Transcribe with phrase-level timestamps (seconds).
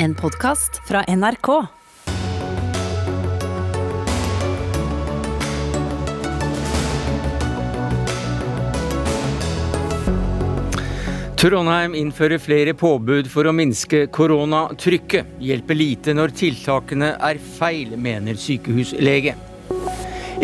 [0.00, 1.48] En podkast fra NRK.
[11.36, 15.34] Trondheim innfører flere påbud for å minske koronatrykket.
[15.42, 19.34] Hjelper lite når tiltakene er feil, mener sykehuslege.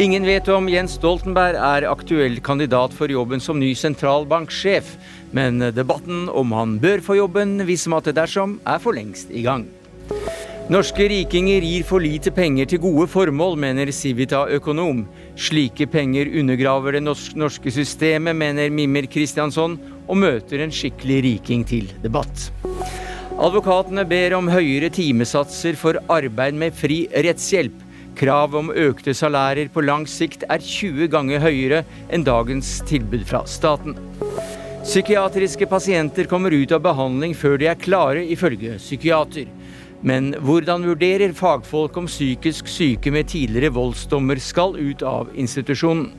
[0.02, 4.96] Ingen vet om Jens Stoltenberg er aktuell kandidat for jobben som ny sentralbanksjef,
[5.34, 9.66] men debatten om han bør få jobben hvis matte dersom, er for lengst i gang.
[10.72, 15.02] Norske rikinger gir for lite penger til gode formål, mener Civita-økonom.
[15.36, 19.76] Slike penger undergraver det norske systemet, mener Mimmer Kristiansson,
[20.08, 22.48] og møter en skikkelig riking til debatt.
[23.34, 27.76] Advokatene ber om høyere timesatser for arbeid med fri rettshjelp.
[28.16, 33.44] Krav om økte salærer på lang sikt er 20 ganger høyere enn dagens tilbud fra
[33.50, 33.98] staten.
[34.84, 39.48] Psykiatriske pasienter kommer ut av behandling før de er klare, ifølge psykiater.
[40.04, 46.10] Men hvordan vurderer fagfolk om psykisk syke med tidligere voldsdommer skal ut av institusjonen?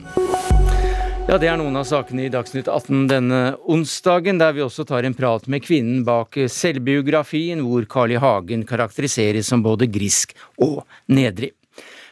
[1.28, 5.06] Ja, Det er noen av sakene i Dagsnytt 18 denne onsdagen, der vi også tar
[5.06, 8.18] en prat med kvinnen bak selvbiografien, hvor Carl I.
[8.22, 11.52] Hagen karakteriseres som både grisk og nedrig.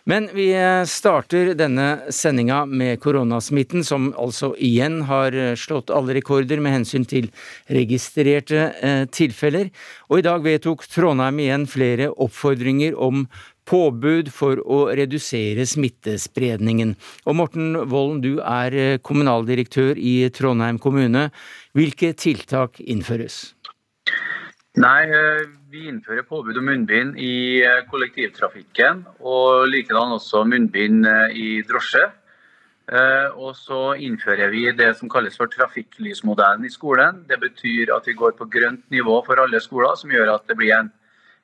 [0.04, 0.50] Men vi
[0.86, 7.30] starter denne sendinga med koronasmitten, som altså igjen har slått alle rekorder med hensyn til
[7.72, 9.70] registrerte eh, tilfeller.
[10.12, 13.24] Og i dag vedtok Trondheim igjen flere oppfordringer om
[13.64, 16.94] påbud for å redusere smittespredningen.
[17.24, 21.30] Og Morten Volden, du er eh, kommunaldirektør i Trondheim kommune.
[21.72, 23.54] Hvilke tiltak innføres?
[24.74, 31.36] Nei, eh, vi innfører påbud om munnbind i eh, kollektivtrafikken, og likedan også munnbind eh,
[31.38, 32.08] i drosje.
[33.40, 37.22] Og så innfører vi det som kalles for trafikklysmodellen i skolen.
[37.30, 40.58] Det betyr at vi går på grønt nivå for alle skoler, som gjør at det
[40.58, 40.90] blir en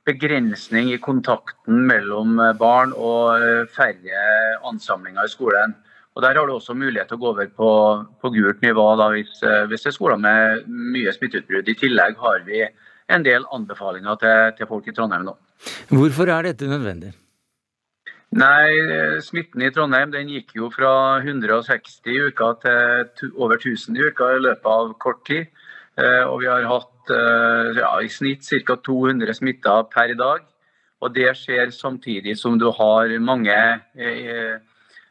[0.04, 3.40] begrensning i kontakten mellom barn og
[3.72, 4.26] færre
[4.68, 5.72] ansamlinger i skolen.
[6.12, 7.72] Og Der har du også mulighet til å gå over på,
[8.20, 11.72] på gult nivå da, hvis, hvis det er skoler med mye smitteutbrudd.
[11.72, 12.66] I tillegg har vi
[13.10, 15.34] en del anbefalinger til, til folk i Trondheim nå.
[15.90, 17.12] Hvorfor er dette nødvendig?
[18.30, 24.06] Nei, Smitten i Trondheim den gikk jo fra 160 i uka til over 1000 i
[24.06, 25.50] uka i løpet av kort tid.
[25.98, 28.76] Eh, og vi har hatt eh, ja, i snitt ca.
[28.86, 30.46] 200 smitta per dag.
[31.00, 33.56] Og det skjer samtidig som du har mange
[33.98, 34.60] eh,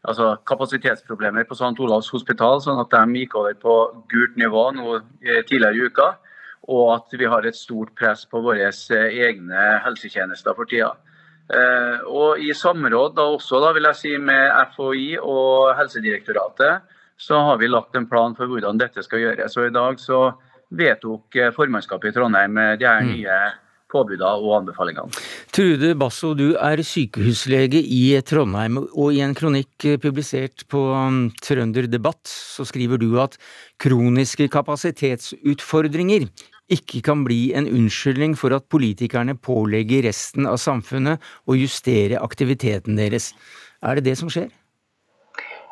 [0.07, 1.75] altså kapasitetsproblemer på St.
[1.75, 3.77] Olavs hospital, sånn at de gikk over på
[4.13, 4.99] gult nivå nå
[5.49, 6.09] tidligere i uka
[6.69, 10.91] og at vi har et stort press på våre eh, egne helsetjenester for tida.
[11.49, 16.85] Eh, og I samråd da også da vil jeg si, med FHI og Helsedirektoratet
[17.19, 19.57] så har vi lagt en plan for hvordan dette skal gjøres.
[19.57, 20.21] Og I dag så
[20.69, 23.11] vedtok eh, formannskapet i Trondheim de her mm.
[23.15, 23.39] nye
[23.89, 25.09] påbudene og anbefalingene.
[25.55, 31.89] Trude Basso, du er sykehuslege i Trondheim, og i en kronikk publisert på um, Trønder
[31.89, 33.39] Debatt så skriver du at
[33.81, 36.29] kroniske kapasitetsutfordringer
[36.73, 42.99] ikke kan bli en unnskyldning for at politikerne pålegger resten av samfunnet å justere aktiviteten
[42.99, 43.33] deres.
[43.81, 44.49] Er det det som skjer?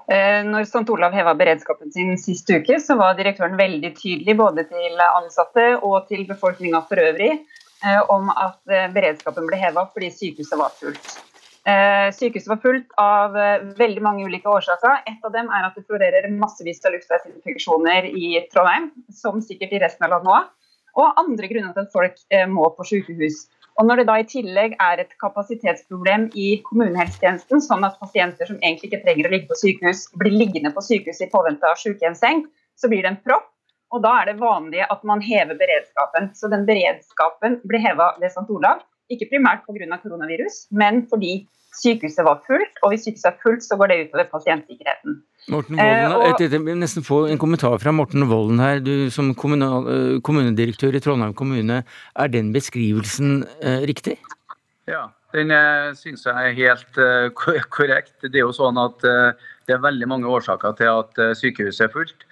[0.08, 0.88] Eh, når St.
[0.94, 6.08] Olav heva beredskapen sin sist uke, så var direktøren veldig tydelig både til ansatte og
[6.08, 11.18] til befolkninga for øvrig eh, om at eh, beredskapen ble heva fordi sykehuset var fullt.
[12.16, 13.34] Sykehuset var fullt av
[13.76, 15.02] veldig mange ulike årsaker.
[15.04, 19.82] Et av dem er at det florerer massevis av luftveisinfeksjoner i Trondheim, som sikkert i
[19.84, 20.46] resten av landet òg
[20.98, 23.46] og andre grunner til at folk eh, må på sykehus.
[23.78, 28.58] Og Når det da i tillegg er et kapasitetsproblem i kommunehelsetjenesten, sånn at pasienter som
[28.58, 32.42] egentlig ikke trenger å ligge på sykehus, blir liggende på sykehus i påvente av sykehjemsseng,
[32.78, 33.52] så blir det en propp.
[33.94, 36.32] Og da er det vanlig at man hever beredskapen.
[36.36, 38.50] Så den beredskapen blir heva ved St.
[38.52, 38.82] Olav.
[39.14, 40.00] Ikke primært pga.
[40.04, 41.48] koronavirus, men fordi
[41.78, 42.80] sykehuset var fullt.
[42.84, 45.22] Og hvis sykehuset er fullt, så går det utover pasientsikkerheten.
[45.48, 48.82] Morten Volden, eh, og, jeg nesten få en kommentar fra Morten Volden her.
[48.84, 51.84] Du som kommunal, eh, kommunedirektør i Trondheim kommune,
[52.16, 54.18] er den beskrivelsen eh, riktig?
[54.88, 57.30] Ja, den eh, syns jeg er helt uh,
[57.72, 58.16] korrekt.
[58.24, 59.32] Det er jo sånn at uh,
[59.68, 62.28] det er veldig mange årsaker til at uh, sykehuset er fullt.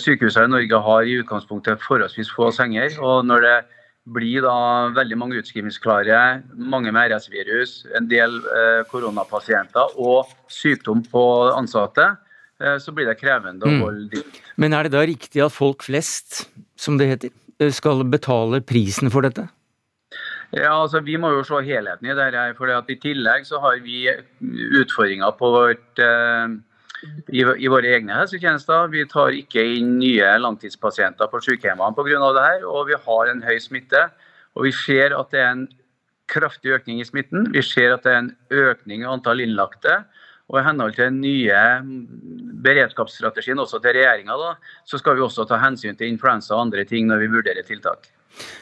[0.00, 2.94] Sykehusene i Norge har i utgangspunktet forholdsvis få senger.
[3.04, 3.56] og når det
[4.04, 4.56] blir da
[4.92, 6.18] veldig mange utskrivningsklare,
[6.60, 8.36] mange med RS-virus, en del
[8.90, 11.24] koronapasienter og sykdom på
[11.54, 12.10] ansatte,
[12.62, 13.82] Eh, så blir det krevende å mm.
[13.82, 14.40] holde dit.
[14.60, 16.44] Men er det da riktig at folk flest,
[16.78, 19.48] som det heter, eh, skal betale prisen for dette?
[20.54, 22.56] Ja, altså Vi må jo se helheten i det.
[22.56, 24.06] for I tillegg så har vi
[24.78, 26.54] utfordringer på vårt, eh,
[27.28, 28.90] i, i, våre egne helsetjenester.
[28.92, 32.32] Vi tar ikke inn nye langtidspasienter på sykehjemmene pga.
[32.38, 32.66] dette.
[32.66, 34.08] Og vi har en høy smitte.
[34.54, 35.66] Og vi ser at det er en
[36.30, 37.50] kraftig økning i smitten.
[37.52, 40.02] Vi ser at det er en økning i antall innlagte.
[40.52, 41.60] Og I henhold til den nye
[42.64, 44.36] beredskapsstrategien også til regjeringa,
[44.84, 48.10] så skal vi også ta hensyn til influensa og andre ting når vi vurderer tiltak.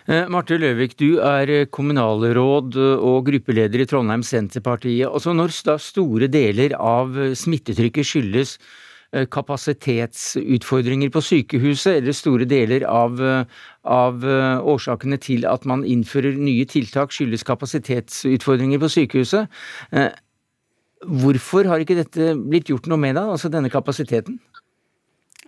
[0.07, 5.09] Eh, Marte Løvik, du er kommunalråd og gruppeleder i Trondheim Senterpartiet.
[5.09, 8.59] Altså Når store deler av smittetrykket skyldes
[9.13, 13.45] Eh, kapasitetsutfordringer på sykehuset, eller store deler av, eh,
[13.85, 19.49] av, eh, årsakene til at man innfører nye tiltak skyldes kapasitetsutfordringer på sykehuset.
[21.05, 24.39] Hvorfor har ikke dette blitt gjort noe med, da, altså denne kapasiteten?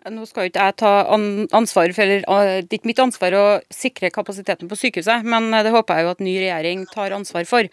[0.04, 0.90] Nå skal jo ikke jeg ta
[1.56, 5.48] ansvar for, eller eh, Det er ikke mitt ansvar å sikre kapasiteten på sykehuset, men
[5.64, 7.70] det håper jeg jo at ny regjering tar ansvar for.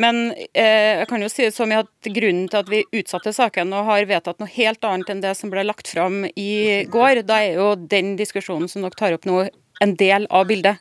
[0.00, 3.76] Men eh, jeg kan jo si det som at grunnen til at vi utsatte saken
[3.76, 7.42] og har vedtatt noe helt annet enn det som ble lagt fram i går, da
[7.44, 9.44] er jo den diskusjonen som dere tar opp nå,
[9.84, 10.80] en del av bildet.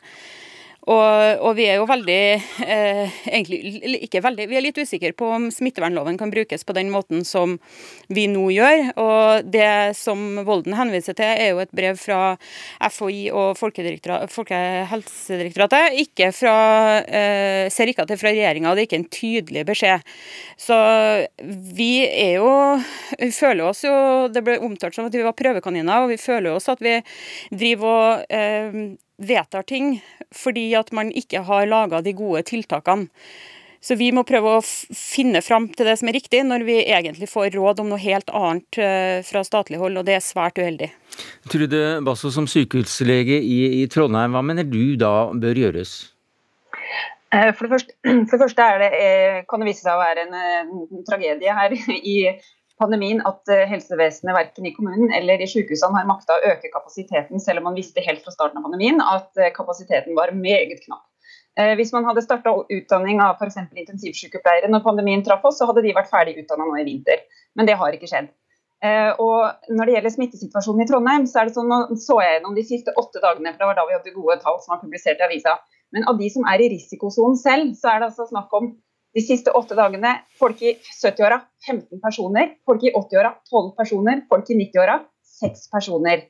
[0.88, 2.22] Og, og, vi er jo veldig
[2.64, 6.92] eh, egentlig ikke veldig, Vi er litt usikre på om smittevernloven kan brukes på den
[6.94, 7.58] måten som
[8.08, 8.94] vi nå gjør.
[9.04, 12.38] Og Det som Volden henviser til, er jo et brev fra
[12.88, 16.00] FHI og Folkehelsedirektoratet.
[16.06, 16.56] Ikke fra,
[17.04, 20.00] eh, ser ikke at det er fra regjeringa, det er ikke en tydelig beskjed.
[20.56, 20.78] Så
[21.76, 22.48] vi er jo
[23.18, 26.56] Vi føler oss jo Det ble omtalt som at vi var prøvekaniner, og vi føler
[26.56, 27.02] oss at vi
[27.52, 29.98] driver og eh, vedtar ting
[30.36, 33.08] fordi at man ikke har laga de gode tiltakene.
[33.80, 37.30] Så vi må prøve å finne fram til det som er riktig, når vi egentlig
[37.30, 40.90] får råd om noe helt annet eh, fra statlig hold, og det er svært uheldig.
[41.54, 45.94] Trude Basso, som sykehuslege i, i Trondheim, hva mener du da bør gjøres?
[47.32, 47.96] Eh, for det, første,
[48.28, 51.78] for det første det, eh, kan det vise seg å være en, en tragedie her
[52.16, 52.18] i
[52.82, 57.42] pandemien at eh, helsevesenet verken i kommunen eller i sykehusene har makta å øke kapasiteten,
[57.44, 61.06] selv om man visste helt fra starten av pandemien at eh, kapasiteten var meget knapp.
[61.58, 63.60] Eh, hvis man hadde starta utdanning av f.eks.
[63.84, 67.26] intensivsykepleiere når pandemien traff oss, så hadde de vært ferdig utdanna nå i vinter.
[67.58, 68.30] Men det har ikke skjedd.
[69.18, 72.54] Og Når det gjelder smittesituasjonen i Trondheim, så er det sånn, nå så jeg gjennom
[72.54, 75.24] de siste åtte dagene, for det var da vi hadde gode tall som var publisert
[75.24, 75.56] i avisa.
[75.96, 78.70] Men av de som er i risikosonen selv, så er det altså snakk om
[79.18, 84.50] de siste åtte dagene folk i 70-åra 15 personer, folk i 80-åra 12 personer, folk
[84.54, 85.00] i 90-åra
[85.40, 86.28] 6 personer.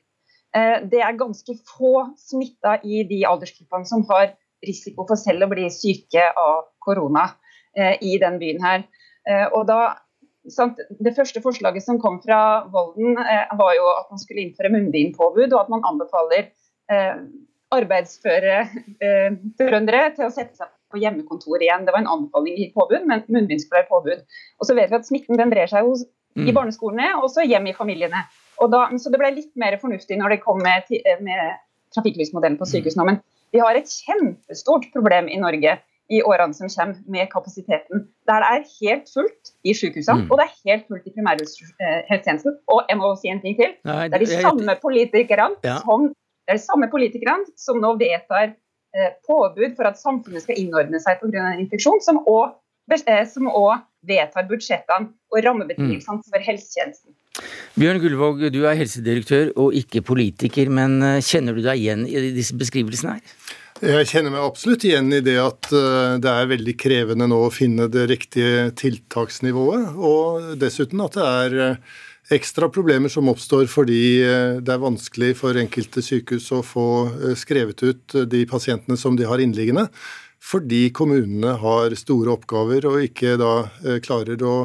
[0.56, 4.32] Eh, det er ganske få smitta i de aldersgruppene som har
[4.64, 7.26] risiko for selv å bli syke av korona
[7.76, 8.86] eh, i den byen her.
[9.28, 9.98] Eh, og da,
[11.04, 12.40] det første forslaget som kom fra
[12.72, 13.20] Volden,
[13.60, 16.48] var jo at man skulle innføre munnbindpåbud, og at man anbefaler
[17.68, 18.62] arbeidsføre
[19.60, 21.86] trøndere til å sette seg på hjemmekontor igjen.
[21.86, 24.22] Det var en anbefaling i påbud, men munnbind er påbud.
[24.58, 26.04] Og så vet vi at smitten den brer seg hos,
[26.38, 26.46] mm.
[26.48, 28.24] i barneskolene og også hjem i familiene.
[28.58, 30.88] Da, så det ble litt mer fornuftig når det kom med,
[31.22, 31.58] med
[31.94, 32.72] trafikklysmodellen på mm.
[32.72, 33.06] sykehusene.
[33.12, 33.20] Men
[33.54, 38.06] vi har et kjempestort problem i Norge i årene som kommer med kapasiteten.
[38.28, 40.30] Der det er helt fullt i sykehusene, mm.
[40.32, 42.56] og det er helt fullt i primærhelsetjenesten.
[42.72, 43.76] Og jeg må si en ting til.
[43.88, 45.82] Nei, det, er de samme politikerne ja.
[45.84, 46.08] som
[46.48, 48.67] det er de samme politikerne som nå vedtar Eh,
[49.26, 51.44] påbud for at samfunnet skal innordne seg pga.
[51.52, 52.56] en infeksjon, som òg
[53.04, 57.14] eh, vedtar budsjettene og rammebetingelsene for helsetjenesten.
[57.78, 62.30] Bjørn Gullvåg, du er helsedirektør og ikke politiker, men eh, kjenner du deg igjen i
[62.36, 63.38] disse beskrivelsene her?
[63.78, 67.86] Jeg kjenner meg absolutt igjen i det at det er veldig krevende nå å finne
[67.86, 71.76] det riktige tiltaksnivået, og dessuten at det er
[72.34, 77.34] ekstra problemer som oppstår fordi eh, det er vanskelig for enkelte sykehus å få eh,
[77.38, 79.88] skrevet ut eh, de pasientene som de har innliggende,
[80.38, 83.52] fordi kommunene har store oppgaver og ikke da
[84.04, 84.60] klarer å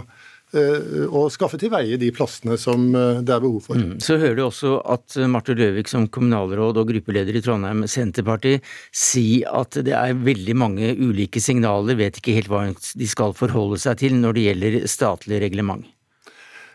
[0.54, 3.74] og skaffe til veie de plassene som det er behov for.
[3.74, 3.96] Mm.
[3.98, 8.60] Så hører du også at Marte Løvik som kommunalråd og gruppeleder i Trondheim Senterparti
[8.94, 13.82] si at det er veldig mange ulike signaler, vet ikke helt hva de skal forholde
[13.82, 15.90] seg til når det gjelder statlig reglement.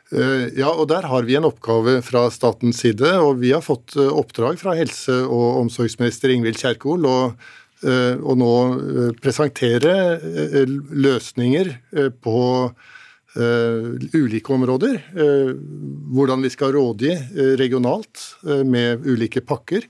[0.09, 3.13] Eh, ja, og Der har vi en oppgave fra statens side.
[3.21, 7.19] og Vi har fått eh, oppdrag fra helse- og omsorgsminister Ingvild Kjerkol å
[7.79, 8.55] å nå
[9.23, 10.19] presentere
[10.99, 11.69] løsninger
[12.19, 12.39] på
[14.19, 14.97] ulike områder.
[16.11, 17.13] Hvordan vi skal rådgi
[17.55, 18.25] regionalt
[18.67, 19.87] med ulike pakker.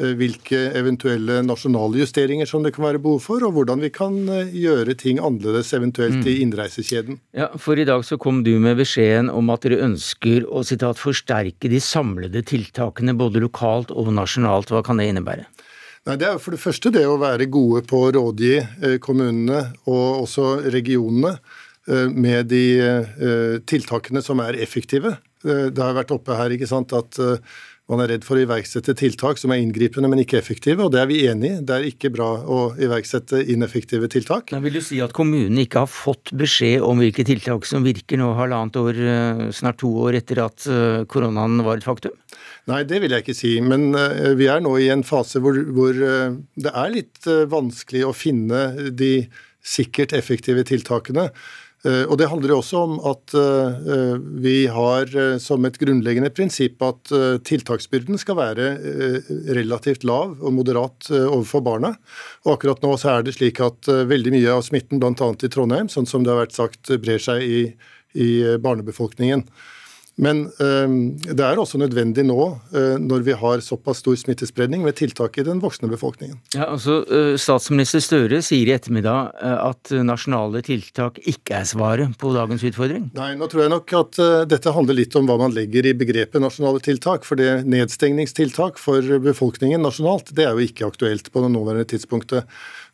[0.00, 4.16] Eh, hvilke eventuelle nasjonale justeringer som det kan være behov for, og hvordan vi kan
[4.32, 6.42] eh, gjøre ting annerledes eventuelt i mm.
[6.46, 7.18] innreisekjeden.
[7.36, 11.00] Ja, For i dag så kom du med beskjeden om at dere ønsker å citat,
[11.00, 14.72] forsterke de samlede tiltakene både lokalt og nasjonalt.
[14.72, 15.48] Hva kan det innebære?
[16.08, 19.66] Nei, Det er for det første det å være gode på å rådgi eh, kommunene
[19.84, 21.36] og også regionene
[21.90, 25.14] med de tiltakene som er effektive.
[25.42, 27.18] Det har vært oppe her ikke sant, at
[27.90, 31.00] man er redd for å iverksette tiltak som er inngripende, men ikke effektive, og det
[31.02, 31.60] er vi enig i.
[31.66, 34.52] Det er ikke bra å iverksette ineffektive tiltak.
[34.54, 38.20] Da vil du si at kommunene ikke har fått beskjed om hvilke tiltak som virker
[38.20, 42.14] nå halvannet år, eh, snart to år etter at eh, koronaen var et faktum?
[42.70, 43.56] Nei, det vil jeg ikke si.
[43.64, 48.14] Men uh, vi er nå i en fase hvor, hvor det er litt vanskelig å
[48.14, 49.14] finne de
[49.60, 51.30] sikkert effektive tiltakene.
[51.80, 56.32] Eh, og Det handler jo også om at eh, vi har eh, som et grunnleggende
[56.34, 57.12] prinsipp at
[57.46, 58.66] tiltaksbyrden skal være
[59.56, 61.94] relativt lav og moderat overfor barna.
[62.44, 65.14] Og Akkurat nå så er det slik at veldig mye av smitten, bl.a.
[65.16, 67.60] i Trondheim, sånn som det har vært sagt, brer seg i,
[68.14, 69.46] i barnebefolkningen.
[70.20, 70.88] Men øh,
[71.24, 72.42] det er også nødvendig nå,
[72.76, 76.36] øh, når vi har såpass stor smittespredning, med tiltak i den voksne befolkningen.
[76.54, 82.34] Ja, altså, øh, Statsminister Støre sier i ettermiddag at nasjonale tiltak ikke er svaret på
[82.36, 83.08] dagens utfordring?
[83.16, 86.42] Nei, nå tror jeg nok at dette handler litt om hva man legger i begrepet
[86.42, 87.24] nasjonale tiltak.
[87.28, 92.48] For det nedstengningstiltak for befolkningen nasjonalt, det er jo ikke aktuelt på det nåværende tidspunktet.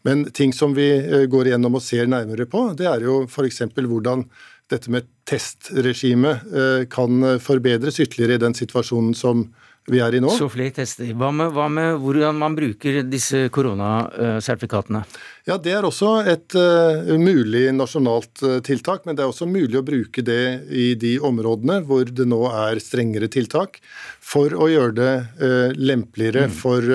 [0.06, 0.86] Men ting som vi
[1.30, 3.64] går igjennom og ser nærmere på, det er jo f.eks.
[3.74, 4.28] hvordan
[4.72, 9.46] dette med testregime eh, kan forbedres ytterligere i den situasjonen som
[9.86, 10.32] vi er i nå.
[10.34, 11.12] Så flere tester.
[11.14, 15.04] Hva med, hva med hvordan man bruker disse koronasertifikatene?
[15.46, 19.78] Ja, Det er også et uh, mulig nasjonalt uh, tiltak, men det er også mulig
[19.78, 23.78] å bruke det i de områdene hvor det nå er strengere tiltak,
[24.18, 26.56] for å gjøre det uh, lempeligere mm.
[26.58, 26.90] for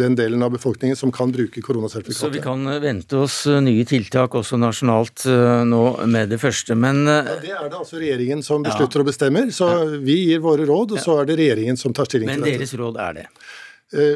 [0.00, 2.22] den delen av befolkningen som kan bruke koronasertifikatet.
[2.24, 5.28] Så vi kan vente oss nye tiltak også nasjonalt
[5.68, 9.04] nå med det første, men ja, Det er det altså regjeringen som beslutter ja.
[9.04, 9.86] og bestemmer, så ja.
[10.00, 12.56] vi gir våre råd, og så er det regjeringen som tar stilling men til dette.
[12.56, 13.30] Men deres råd er det?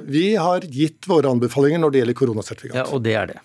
[0.08, 2.86] Vi har gitt våre anbefalinger når det gjelder koronasertifikat.
[2.86, 3.42] Ja, Og det er det?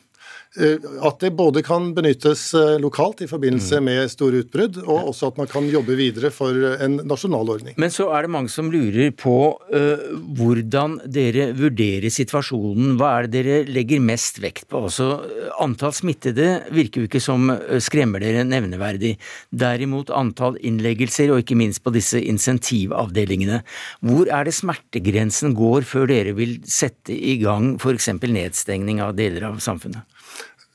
[0.57, 3.85] Eh, at det både kan benyttes eh, lokalt i forbindelse mm.
[3.85, 7.75] med store utbrudd, og også at man kan jobbe videre for en nasjonal ordning.
[7.77, 9.35] Men så er det mange som lurer på
[9.69, 10.07] uh,
[10.39, 12.95] hvordan dere vurderer situasjonen.
[12.97, 14.81] Hva er det dere legger mest vekt på?
[14.89, 15.21] Altså,
[15.61, 17.51] antall smittede virker jo ikke som
[17.83, 19.15] skremmer dere nevneverdig.
[19.53, 23.61] Derimot antall innleggelser, og ikke minst på disse insentivavdelingene.
[24.01, 28.15] Hvor er det smertegrensen går før dere vil sette i gang f.eks.
[28.25, 30.09] nedstengning av deler av samfunnet?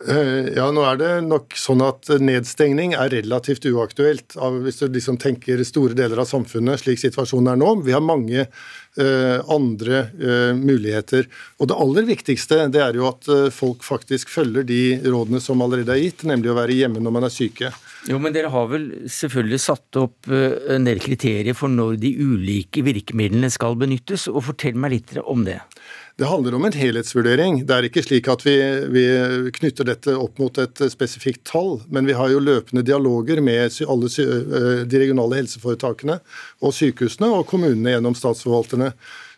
[0.02, 4.34] Eh, ja, nå er det nok sånn at nedstengning er relativt uaktuelt
[4.64, 7.70] hvis du liksom tenker store deler av samfunnet slik situasjonen er nå.
[7.86, 11.30] Vi har mange uh, andre uh, muligheter.
[11.62, 15.94] Og det aller viktigste det er jo at folk faktisk følger de rådene som allerede
[15.94, 17.70] er gitt, nemlig å være hjemme når man er syke.
[18.10, 22.82] Jo, men dere har vel selvfølgelig satt opp en del kriterier for når de ulike
[22.84, 25.62] virkemidlene skal benyttes, og fortell meg litt om det.
[26.16, 27.56] Det handler om en helhetsvurdering.
[27.66, 28.54] Det er ikke slik at vi,
[28.94, 29.02] vi,
[29.56, 34.11] knytter dette opp mot et spesifikt tall, men vi har jo løpende dialoger med alle
[34.87, 36.21] de regionale helseforetakene
[36.62, 38.92] og sykehusene og kommunene gjennom statsforvalterne.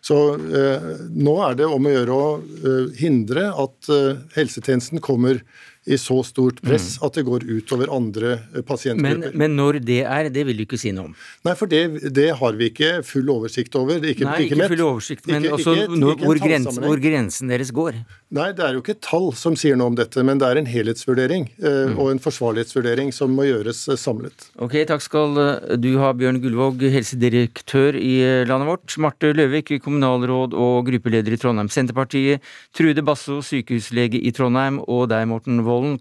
[0.05, 3.89] Så eh, nå er det om å gjøre å hindre at
[4.37, 5.41] helsetjenesten kommer
[5.87, 7.05] i så stort press mm.
[7.07, 9.31] at det går utover andre eh, pasientgrupper.
[9.31, 11.13] Men, men, når det er, det vil du ikke si noe om?
[11.47, 14.01] Nei, for det, det har vi ikke full oversikt over.
[14.01, 17.71] Ikke, Nei, ikke, ikke full oversikt, men ikke, også når, hvor, grensen, hvor, grensen, deres
[17.75, 18.01] går.
[18.35, 20.67] Nei, det er jo ikke tall som sier noe om dette, men det er en
[20.67, 21.95] helhetsvurdering eh, mm.
[21.95, 24.49] og en forsvarlighetsvurdering som må gjøres eh, samlet.
[24.59, 25.39] Ok, takk skal
[25.79, 28.17] du ha, Bjørn Gullvåg, helsedirektør i
[28.49, 28.99] landet vårt.
[29.03, 32.43] Marte Løvik, kommunalråd og gruppeleder i Trondheim Senterpartiet.
[32.75, 35.97] Trude Basso, sykehuslege i Trondheim, og deg, Morten Wold Holm,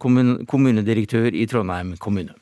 [0.48, 2.32] kommunedirektør i Trondheim kommune.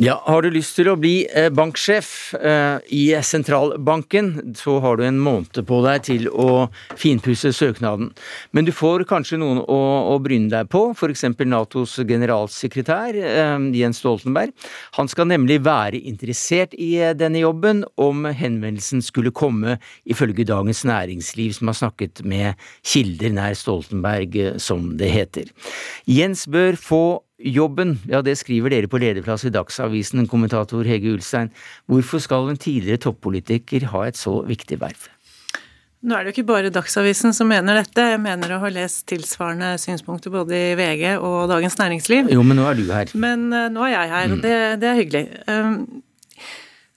[0.00, 5.02] Ja, Har du lyst til å bli eh, banksjef eh, i sentralbanken, så har du
[5.04, 8.08] en måned på deg til å finpusse søknaden.
[8.56, 9.78] Men du får kanskje noen å,
[10.14, 11.26] å bryne deg på, f.eks.
[11.44, 14.56] Natos generalsekretær eh, Jens Stoltenberg.
[14.96, 19.76] Han skal nemlig være interessert i denne jobben om henvendelsen skulle komme,
[20.08, 25.52] ifølge Dagens Næringsliv, som har snakket med kilder nær Stoltenberg, som det heter.
[26.08, 27.04] Jens bør få
[27.40, 31.48] Jobben, ja det skriver dere på lederplass i Dagsavisen, kommentator Hege Ulstein.
[31.88, 35.08] Hvorfor skal en tidligere toppolitiker ha et så viktig verv?
[36.00, 38.04] Nå er det jo ikke bare Dagsavisen som mener dette.
[38.14, 42.30] Jeg mener å ha lest tilsvarende synspunkter både i VG og Dagens Næringsliv.
[42.32, 43.12] Jo, men nå er du her.
[43.12, 44.44] Men uh, nå er jeg her, og mm.
[44.46, 45.24] det, det er hyggelig.
[45.44, 45.76] Um,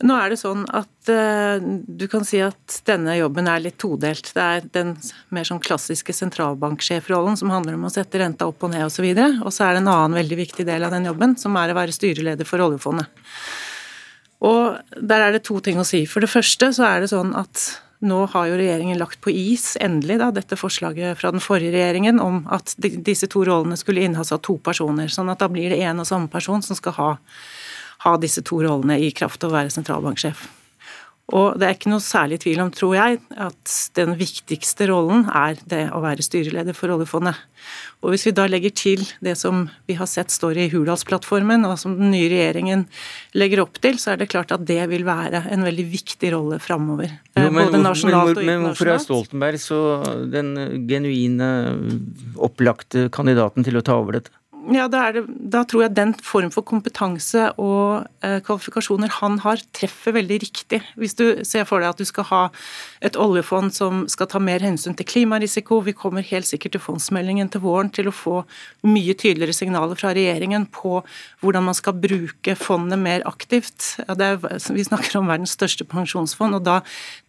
[0.04, 4.34] nå er det sånn at uh, du kan si at denne jobben er litt todelt.
[4.36, 4.96] Det er den
[5.34, 9.08] mer sånn klassiske sentralbanksjefrollen som handler om å sette renta opp og ned osv.
[9.08, 11.56] Og, så og så er det en annen veldig viktig del av den jobben, som
[11.60, 13.08] er å være styreleder for oljefondet.
[14.44, 16.04] Og der er det to ting å si.
[16.10, 17.64] For det første så er det sånn at
[18.04, 22.20] nå har jo regjeringen lagt på is, endelig, da, dette forslaget fra den forrige regjeringen
[22.20, 25.08] om at disse to rollene skulle innehas av to personer.
[25.08, 27.12] Sånn at da blir det én og samme person som skal ha
[28.04, 30.44] ha disse to rollene i kraft av å være sentralbanksjef.
[31.32, 35.56] Og det er ikke noe særlig tvil om, tror jeg, at den viktigste rollen er
[35.72, 37.40] det å være styreleder for oljefondet.
[38.04, 41.78] Og hvis vi da legger til det som vi har sett står i Hurdalsplattformen, og
[41.80, 42.84] som den nye regjeringen
[43.40, 46.60] legger opp til, så er det klart at det vil være en veldig viktig rolle
[46.62, 47.16] framover.
[47.40, 48.52] Men, Både nasjonalt og internasjonalt.
[48.52, 49.82] Men hvorfor er Stoltenberg så
[50.36, 50.54] den
[50.92, 51.50] genuine,
[52.36, 54.36] opplagte kandidaten til å ta over dette?
[54.72, 59.60] Ja, da, det, da, tror jeg den form for kompetanse og eh, kvalifikasjoner han har,
[59.76, 60.80] treffer veldig riktig.
[60.96, 62.42] Hvis du ser for deg at du skal ha
[63.04, 67.52] et oljefond som skal ta mer hensyn til klimarisiko, vi kommer helt sikkert til fondsmeldingen
[67.52, 68.38] til våren til å få
[68.88, 71.02] mye tydeligere signaler fra regjeringen på
[71.44, 73.98] hvordan man skal bruke fondet mer aktivt.
[74.06, 76.78] Ja, er, vi snakker om verdens største pensjonsfond, og da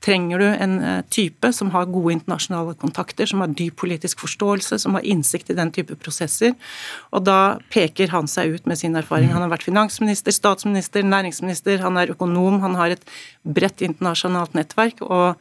[0.06, 4.78] trenger du en eh, type som har gode internasjonale kontakter, som har dyp politisk forståelse,
[4.86, 6.54] som har innsikt i den type prosesser.
[7.10, 9.32] og da peker han seg ut med sin erfaring.
[9.34, 13.04] Han har vært finansminister, statsminister, næringsminister, han er økonom, han har et
[13.44, 15.02] bredt internasjonalt nettverk.
[15.02, 15.40] og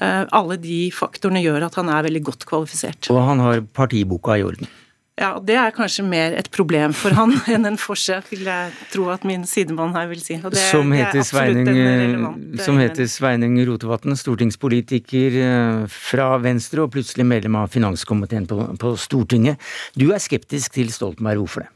[0.00, 3.10] eh, alle de faktorene gjør at han er veldig godt kvalifisert.
[3.14, 4.70] Og han har partiboka i orden.
[5.14, 9.06] Ja, Det er kanskje mer et problem for han enn en forskjell, vil jeg tro
[9.14, 10.40] at min sidemann her vil si.
[10.42, 17.28] Det, som, heter Sveining, eh, som heter Sveining Rotevatn, stortingspolitiker eh, fra Venstre og plutselig
[17.30, 19.62] medlem av finanskomiteen på, på Stortinget.
[19.94, 21.70] Du er skeptisk til Stoltenberg, hvorfor det?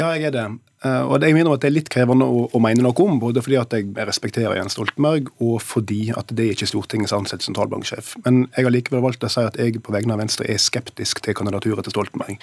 [0.00, 0.46] Ja, jeg er det.
[0.80, 3.42] Eh, og jeg mener at det er litt krevende å, å mene noe om, både
[3.44, 8.14] fordi at jeg respekterer Jens Stoltenberg, og fordi at det er ikke Stortingets ansatte sentralbanksjef.
[8.24, 11.20] Men jeg har likevel valgt å si at jeg på vegne av Venstre er skeptisk
[11.26, 12.40] til kandidaturet til Stoltenberg.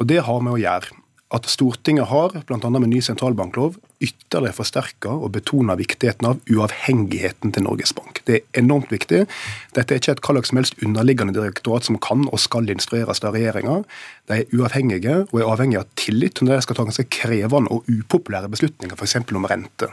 [0.00, 0.96] Og det har med å gjøre
[1.34, 2.70] at Stortinget har, bl.a.
[2.70, 8.20] med ny sentralbanklov, ytterligere forsterka og betona viktigheten av uavhengigheten til Norges Bank.
[8.28, 9.24] Det er enormt viktig.
[9.74, 13.34] Dette er ikke et hva som helst underliggende direktorat som kan og skal instrueres av
[13.34, 13.80] regjeringa.
[14.28, 17.88] De er uavhengige og er avhengige av tillit når de skal ta ganske krevende og
[17.88, 19.18] upopulære beslutninger, f.eks.
[19.26, 19.90] om rente.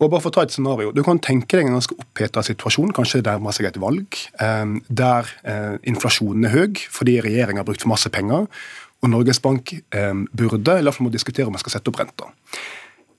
[0.00, 2.92] Og bare for å ta et scenario, Du kan tenke deg en ganske oppheta situasjon,
[2.92, 7.68] kanskje det nærmer seg et valg, eh, der eh, inflasjonen er høy fordi regjeringa har
[7.68, 8.48] brukt for masse penger
[9.04, 12.30] og Norges Bank eh, burde, eller må diskutere om man skal sette opp renta.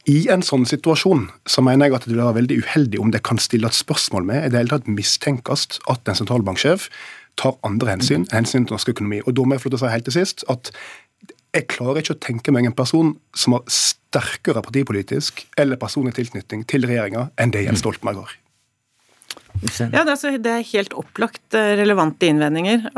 [0.07, 3.25] I en sånn situasjon så mener jeg at det vil være veldig uheldig om det
[3.27, 6.87] kan stille et spørsmål med, i det hele tatt mistenkes at en sentralbanksjef
[7.37, 9.19] tar andre hensyn, hensyn til norsk økonomi.
[9.27, 10.71] Og da må jeg få lov til å si helt til sist at
[11.55, 16.63] jeg klarer ikke å tenke meg en person som har sterkere partipolitisk eller personlig tilknytning
[16.69, 18.35] til regjeringa enn det Jens Stoltenberg har.
[19.93, 22.89] Ja, det er, det er helt opplagt eh, relevante innvendinger.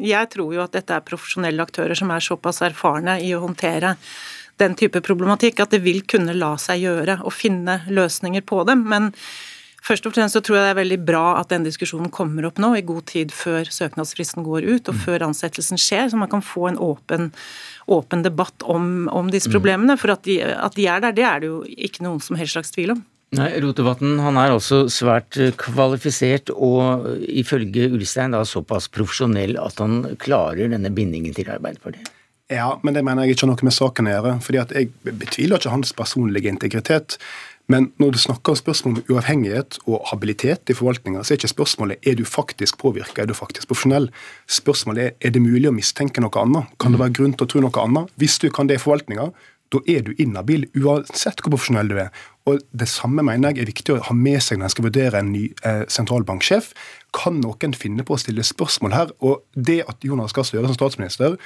[0.00, 3.96] Jeg tror jo at dette er profesjonelle aktører som er såpass erfarne i å håndtere
[4.60, 8.84] den type problematikk at det vil kunne la seg gjøre å finne løsninger på dem.
[8.90, 9.10] Men
[9.86, 12.60] først og fremst så tror jeg det er veldig bra at den diskusjonen kommer opp
[12.62, 15.04] nå, i god tid før søknadsfristen går ut og mm.
[15.06, 17.30] før ansettelsen skjer, så man kan få en åpen,
[17.90, 19.56] åpen debatt om, om disse mm.
[19.56, 19.96] problemene.
[20.00, 22.58] For at de, at de er der, det er det jo ikke noen som helst
[22.58, 23.04] slags tvil om.
[23.38, 29.78] Nei, Rotevatn han er altså svært eh, kvalifisert og ifølge Ulstein da såpass profesjonell at
[29.78, 32.10] han klarer denne bindingen til Arbeiderpartiet.
[32.50, 34.32] Ja, men det mener jeg ikke har noe med saken å gjøre.
[34.42, 37.18] fordi at Jeg betviler ikke hans personlige integritet.
[37.70, 41.52] Men når du snakker om spørsmål om uavhengighet og habilitet i forvaltninga, så er ikke
[41.54, 44.10] spørsmålet er du faktisk påvirka, er du faktisk profesjonell.
[44.50, 46.66] Spørsmålet er er det mulig å mistenke noe annet.
[46.82, 48.10] Kan det være grunn til å tro noe annet?
[48.18, 49.30] Hvis du kan det i forvaltninga,
[49.70, 52.10] da er du inhabil, uansett hvor profesjonell du er.
[52.48, 55.20] Og Det samme mener jeg er viktig å ha med seg når en skal vurdere
[55.20, 56.72] en ny eh, sentralbanksjef.
[57.14, 59.12] Kan noen finne på å stille spørsmål her?
[59.22, 61.36] Og det at Jonas Gahr Støre som statsminister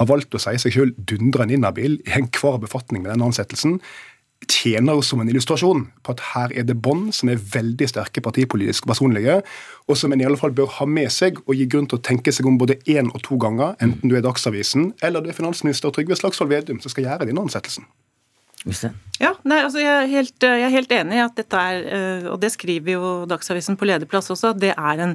[0.00, 3.80] har valgt å si seg selv dundrende inhabil i enhver befatning med den ansettelsen,
[4.50, 8.86] tjener som en illustrasjon på at her er det bånd som er veldig sterke partipolitisk
[8.88, 9.40] personlige,
[9.88, 12.04] og som en i alle fall bør ha med seg og gi grunn til å
[12.04, 15.36] tenke seg om både én og to ganger, enten du er Dagsavisen eller du er
[15.36, 17.86] finansminister Trygve Slagsvold Vedum som skal gjøre denne ansettelsen.
[19.20, 22.30] Ja, nei, altså jeg, er helt, jeg, er helt, enig i at dette er, eh,
[22.32, 25.12] og det skriver jo Dagsavisen på lederplass også, at det er en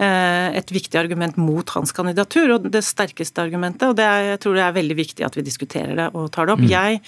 [0.00, 3.84] eh, et viktig argument mot hans kandidatur, og det sterkeste argumentet.
[3.90, 6.48] og det er, Jeg tror det er veldig viktig at vi diskuterer det og tar
[6.48, 6.64] det opp.
[6.64, 6.72] Mm.
[6.72, 7.02] Jeg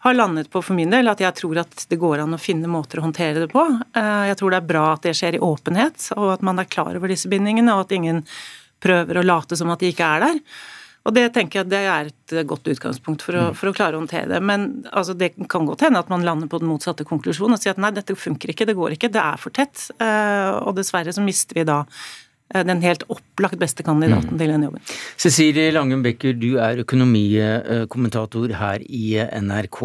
[0.00, 2.70] har landet på for min del at jeg tror at det går an å finne
[2.72, 3.66] måter å håndtere det på.
[3.96, 6.68] Eh, jeg tror det er bra at det skjer i åpenhet, og at man er
[6.72, 8.22] klar over disse bindingene, og at ingen
[8.80, 10.40] prøver å late som at de ikke er der.
[11.08, 13.56] Og det tenker jeg det er et godt utgangspunkt for å, mm.
[13.56, 14.40] for å klare å håndtere det.
[14.44, 17.76] Men altså, det kan godt hende at man lander på den motsatte konklusjonen og sier
[17.76, 19.86] at nei, dette funker ikke, det går ikke, det er for tett.
[20.00, 21.82] Eh, og dessverre så mister vi da
[22.50, 24.38] den helt opplagt beste kandidaten mm.
[24.40, 24.82] til den jobben.
[25.18, 29.80] Cecilie Langum Becker, du er økonomikommentator her i NRK.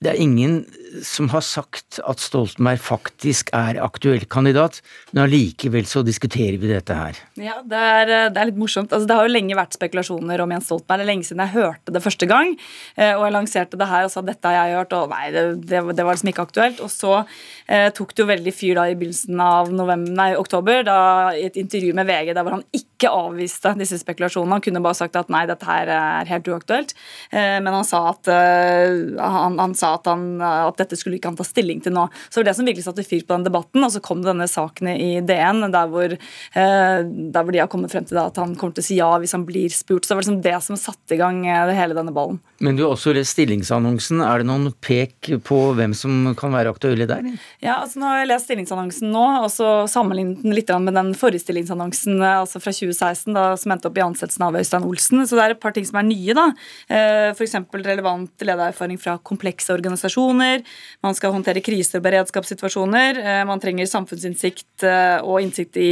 [0.00, 0.62] Det er ingen
[1.04, 4.80] som har sagt at Stoltenberg faktisk er aktuell kandidat,
[5.12, 7.18] men allikevel så diskuterer vi dette her.
[7.38, 8.90] Ja, det er, det er litt morsomt.
[8.92, 11.02] Altså, det har jo lenge vært spekulasjoner om Jens Stoltenberg.
[11.02, 12.56] Det er lenge siden jeg hørte det første gang,
[12.96, 15.44] eh, og jeg lanserte det her og sa dette har jeg hørt, og nei, det,
[15.68, 16.82] det, det var liksom ikke aktuelt.
[16.84, 20.82] Og så eh, tok det jo veldig fyr da i begynnelsen av november, nei, oktober,
[20.88, 20.98] da
[21.36, 24.58] i et intervju med VG der hvor han ikke avviste disse spekulasjonene.
[24.58, 26.96] Han kunne bare sagt at nei, dette her er helt uaktuelt,
[27.30, 31.32] eh, men han sa at, eh, han, han, sa at, han, at dette skulle ikke
[31.32, 32.06] han ta stilling til nå.
[32.28, 33.84] Så det var det som virkelig satte fyr på den debatten.
[33.84, 37.92] Og så kom denne saken i DN, der hvor, eh, der hvor de har kommet
[37.92, 40.04] frem til at han kommer til å si ja hvis han blir spurt.
[40.04, 42.40] Så det var liksom det som satte i gang eh, hele denne ballen.
[42.60, 44.20] Men du har også lest stillingsannonsen.
[44.24, 47.24] Er det noen pek på hvem som kan være aktuelle der?
[47.64, 51.14] Ja, altså nå har jeg lest stillingsannonsen nå, og så sammenlignet den litt med den
[51.18, 55.24] forrige stillingsannonsen eh, altså fra 2016, da, som endte opp i ansettelsen av Øystein Olsen.
[55.26, 56.36] Så det er et par ting som er nye.
[56.36, 56.46] da.
[56.90, 57.56] F.eks.
[57.74, 60.64] relevant ledererfaring fra komplekse organisasjoner.
[61.04, 63.20] Man skal håndtere kriser og beredskapssituasjoner.
[63.20, 65.90] Eh, man trenger samfunnsinnsikt eh, og innsikt i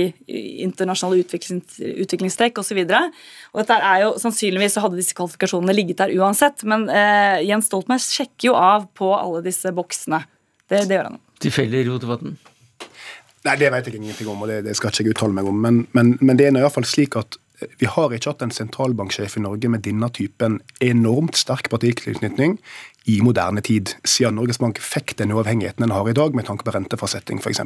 [0.65, 2.83] internasjonale utviklingstrekk osv.
[2.89, 8.05] Dette er jo, Sannsynligvis så hadde disse kvalifikasjonene ligget der uansett, men eh, Jens Stoltenberg
[8.05, 10.23] sjekker jo av på alle disse boksene.
[10.69, 11.21] Det, det gjør han.
[11.43, 12.39] Tilfeldig, Rotevatn?
[13.47, 15.61] Nei, det vet jeg ingenting om, og det, det skal ikke jeg uttale meg om.
[15.63, 17.39] Men, men, men det er i hvert fall slik at
[17.79, 22.59] vi har ikke hatt en sentralbanksjef i Norge med denne typen enormt sterk partitilknytning
[23.09, 26.67] i moderne tid, siden Norges Bank fikk den uavhengigheten den har i dag, med tanke
[26.67, 27.63] på rentefastsetting f.eks.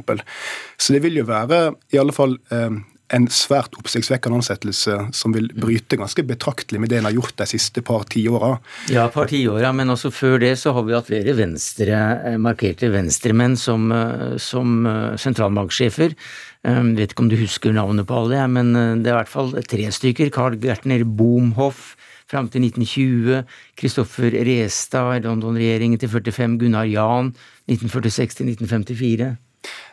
[0.78, 2.78] Så det vil jo være i alle fall eh,
[3.12, 7.48] en svært oppsiktsvekkende ansettelse som vil bryte ganske betraktelig med det en har gjort de
[7.50, 8.54] siste par tiåra.
[8.92, 12.92] Ja, par tiåra, men også før det så har vi hatt flere venstre, eh, markerte
[12.94, 14.86] venstremenn som, eh, som
[15.18, 16.16] sentralbanksjefer.
[16.62, 19.50] Jeg vet ikke om du husker navnet på alle, men det er i hvert fall
[19.66, 20.30] tre stykker.
[20.30, 21.96] Carl Gertner Boomhoff,
[22.32, 23.44] fram til 1920.
[23.78, 26.58] Kristoffer Restad, London-regjeringen til 45.
[26.64, 27.32] Gunnar Jan,
[27.68, 29.32] 1946 til 1954.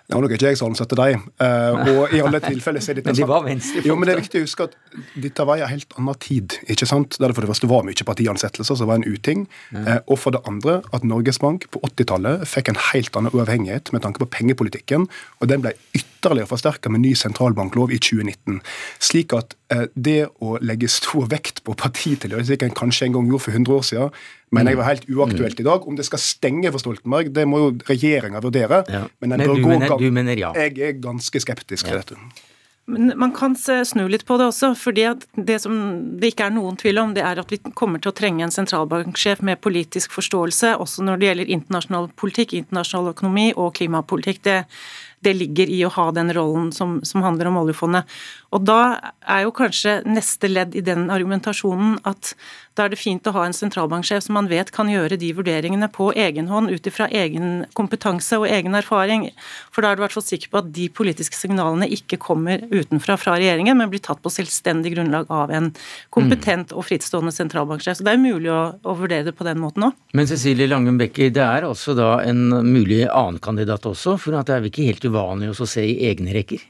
[0.09, 1.25] Det var nok ikke jeg som ansatte dem.
[1.37, 4.15] Uh, og i alle tilfeller så er dette Men de var venstrefolk, Jo, men det
[4.15, 4.73] er viktig å huske at
[5.21, 6.55] dette var en helt annen tid.
[6.65, 7.19] ikke sant?
[7.21, 9.45] Der det for det første var mye partiansettelser, som var en uting.
[9.69, 9.85] Mm.
[9.85, 13.93] Uh, og for det andre at Norges Bank på 80-tallet fikk en helt annen uavhengighet
[13.93, 15.05] med tanke på pengepolitikken,
[15.37, 18.59] og den ble ytterligere forsterka med ny sentralbanklov i 2019.
[18.99, 23.31] Slik at uh, det å legge stor vekt på partitilhørighet, slik en kanskje en gang
[23.31, 24.19] gjorde for 100 år siden,
[24.51, 25.87] mener jeg var helt uaktuelt i dag.
[25.87, 28.83] Om det skal stenge for Stoltenberg, det må jo regjeringa vurdere.
[28.89, 29.07] Ja.
[29.19, 30.53] Men, men du, mener, du, mener, ja?
[30.57, 32.19] Jeg er ganske skeptisk til dette.
[32.89, 34.73] Men man kan snu litt på det også.
[34.75, 35.05] fordi
[35.35, 35.73] Det som
[36.19, 38.53] det ikke er noen tvil om, det er at vi kommer til å trenge en
[38.53, 44.41] sentralbanksjef med politisk forståelse, også når det gjelder internasjonal politikk, internasjonal økonomi og klimapolitikk.
[44.47, 44.63] Det,
[45.25, 48.07] det ligger i å ha den rollen som, som handler om oljefondet.
[48.55, 48.79] Og da
[49.29, 52.33] er jo kanskje neste ledd i den argumentasjonen at
[52.79, 55.89] da er det fint å ha en sentralbanksjef som man vet kan gjøre de vurderingene
[55.91, 59.27] på egen hånd ut ifra egen kompetanse og egen erfaring.
[59.75, 62.63] For da er du i hvert fall sikker på at de politiske signalene ikke kommer
[62.71, 65.73] utenfra fra regjeringen, men blir tatt på selvstendig grunnlag av en
[66.15, 67.99] kompetent og frittstående sentralbanksjef.
[67.99, 69.99] Så det er mulig å, å vurdere det på den måten òg.
[70.15, 74.55] Men Cecilie Langum Becker, det er altså da en mulig annen kandidat også, for det
[74.55, 76.63] er vel ikke helt uvanlig å se i egne rekker?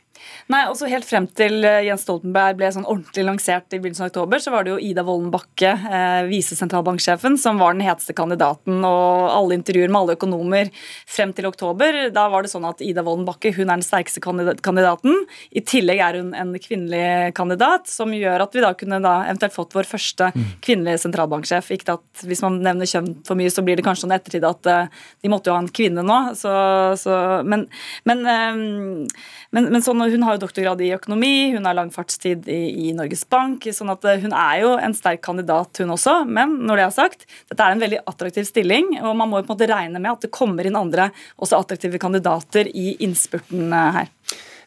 [0.49, 4.09] Nei, også Helt frem til eh, Jens Stoltenberg ble sånn ordentlig lansert i begynnelsen av
[4.09, 8.79] oktober, så var det jo Ida Wolden Bakke, eh, visesentralbanksjefen, som var den heteste kandidaten.
[8.81, 10.71] Og alle intervjuer med alle økonomer
[11.05, 14.23] frem til oktober, da var det sånn at Ida Wolden Bakke hun er den sterkeste
[14.25, 15.21] kandidaten.
[15.53, 19.53] I tillegg er hun en kvinnelig kandidat, som gjør at vi da kunne da eventuelt
[19.53, 20.49] fått vår første mm.
[20.65, 21.69] kvinnelige sentralbanksjef.
[21.77, 24.73] Ikke at Hvis man nevner kjønn for mye, så blir det kanskje sånn ettertid at
[24.73, 26.19] uh, de måtte jo ha en kvinne nå.
[26.39, 26.49] Så,
[26.97, 27.67] så, men,
[28.09, 29.05] men, um,
[29.53, 32.93] men, men sånn, hun har jo doktorgrad i økonomi, hun har lang fartstid i, i,
[32.97, 33.67] Norges Bank.
[33.75, 36.23] sånn at eh, Hun er jo en sterk kandidat, hun også.
[36.25, 39.49] Men når det er sagt, dette er en veldig attraktiv stilling, og man må på
[39.49, 43.99] en måte regne med at det kommer inn andre også attraktive kandidater i innspurten eh,
[43.99, 44.11] her.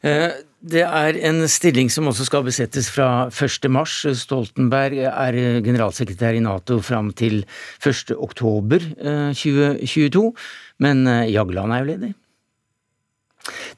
[0.03, 0.31] Eh,
[0.73, 3.69] det er en stilling som også skal besettes fra 1.
[3.73, 3.97] mars.
[4.23, 7.43] Stoltenberg er generalsekretær i Nato fram til
[7.83, 8.15] 1.
[8.15, 8.87] oktober
[9.35, 10.29] 2022,
[10.87, 12.13] men Jagland er jo ledig.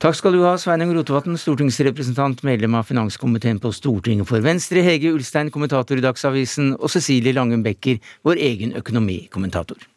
[0.03, 5.15] Takk skal du ha, Sveinung Rotevatn, stortingsrepresentant, medlem av finanskomiteen på Stortinget for Venstre, Hege
[5.15, 9.94] Ulstein, kommentator i Dagsavisen, og Cecilie Langen Becker, vår egen økonomikommentator.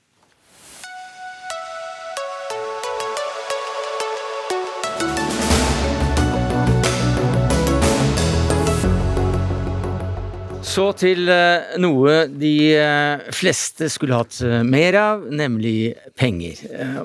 [10.78, 16.60] Så til eh, noe de eh, fleste skulle hatt eh, mer av, nemlig penger.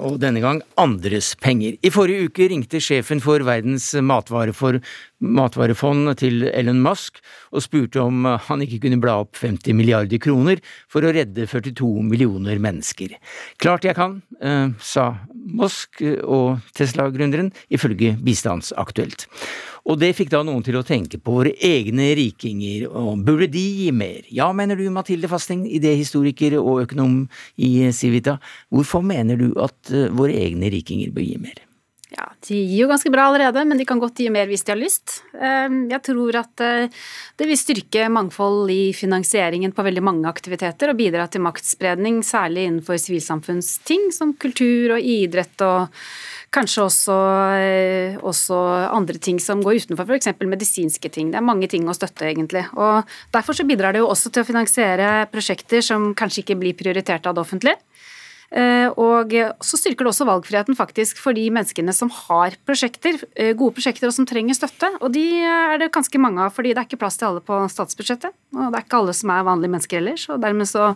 [0.05, 1.79] Og denne gang andres penger.
[1.81, 4.77] I forrige uke ringte sjefen for Verdens matvarefor
[5.23, 10.63] matvarefond til Elon Musk og spurte om han ikke kunne bla opp 50 milliarder kroner
[10.91, 13.17] for å redde 42 millioner mennesker.
[13.63, 19.27] Klart jeg kan, eh, sa Musk og Tesla-gründeren, ifølge Bistandsaktuelt.
[19.91, 23.65] Og det fikk da noen til å tenke på våre egne rikinger, og burde de
[23.81, 24.23] gi mer?
[24.31, 27.25] Ja, mener du Mathilde Fasting, idéhistoriker og økonom
[27.59, 28.39] i Civita.
[28.71, 31.63] Hvorfor mener du at eh, våre egne rikinger bør gi mer?
[32.13, 34.75] Ja, De gir jo ganske bra allerede, men de kan godt gi mer hvis de
[34.75, 35.23] har lyst.
[35.39, 37.05] Ehm, jeg tror at eh,
[37.41, 42.67] det vil styrke mangfold i finansieringen på veldig mange aktiviteter og bidra til maktspredning, særlig
[42.69, 46.03] innenfor sivilsamfunnsting som kultur og idrett og
[46.53, 47.17] kanskje også,
[47.57, 48.59] eh, også
[48.93, 50.35] andre ting som går utenfor f.eks.
[50.45, 51.31] medisinske ting.
[51.33, 52.67] Det er mange ting å støtte, egentlig.
[52.77, 56.77] Og Derfor så bidrar det jo også til å finansiere prosjekter som kanskje ikke blir
[56.77, 57.81] prioritert av det offentlige.
[58.53, 59.33] Eh, og
[59.65, 64.11] så styrker det også valgfriheten faktisk for de menneskene som har prosjekter, eh, gode prosjekter
[64.11, 64.91] og som trenger støtte.
[65.01, 67.63] Og de er det ganske mange av, fordi det er ikke plass til alle på
[67.73, 68.33] statsbudsjettet.
[68.53, 70.29] Og det er ikke alle som er vanlige mennesker ellers.
[70.29, 70.95] og dermed så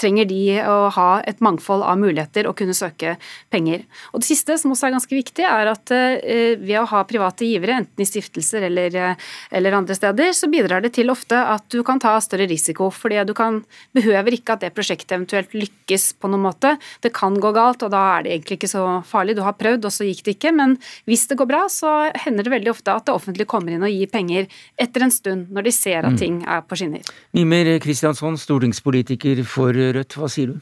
[0.00, 3.16] trenger de å ha et mangfold av muligheter og kunne søke
[3.52, 3.84] penger.
[4.14, 7.46] Og Det siste, som også er ganske viktig, er at eh, ved å ha private
[7.48, 11.66] givere, enten i stiftelser eller, eh, eller andre steder, så bidrar det til ofte at
[11.72, 12.90] du kan ta større risiko.
[12.90, 13.62] fordi du kan,
[13.94, 16.76] behøver ikke at det prosjektet eventuelt lykkes på noen måte.
[17.02, 19.36] Det kan gå galt, og da er det egentlig ikke så farlig.
[19.36, 20.54] Du har prøvd, og så gikk det ikke.
[20.56, 20.76] Men
[21.08, 23.92] hvis det går bra, så hender det veldig ofte at det offentlige kommer inn og
[23.92, 24.48] gir penger
[24.80, 26.20] etter en stund, når de ser at mm.
[26.20, 27.04] ting er på skinner.
[27.36, 30.60] Mimer Kristiansson, stortingspolitiker for Rødt, hva sier du?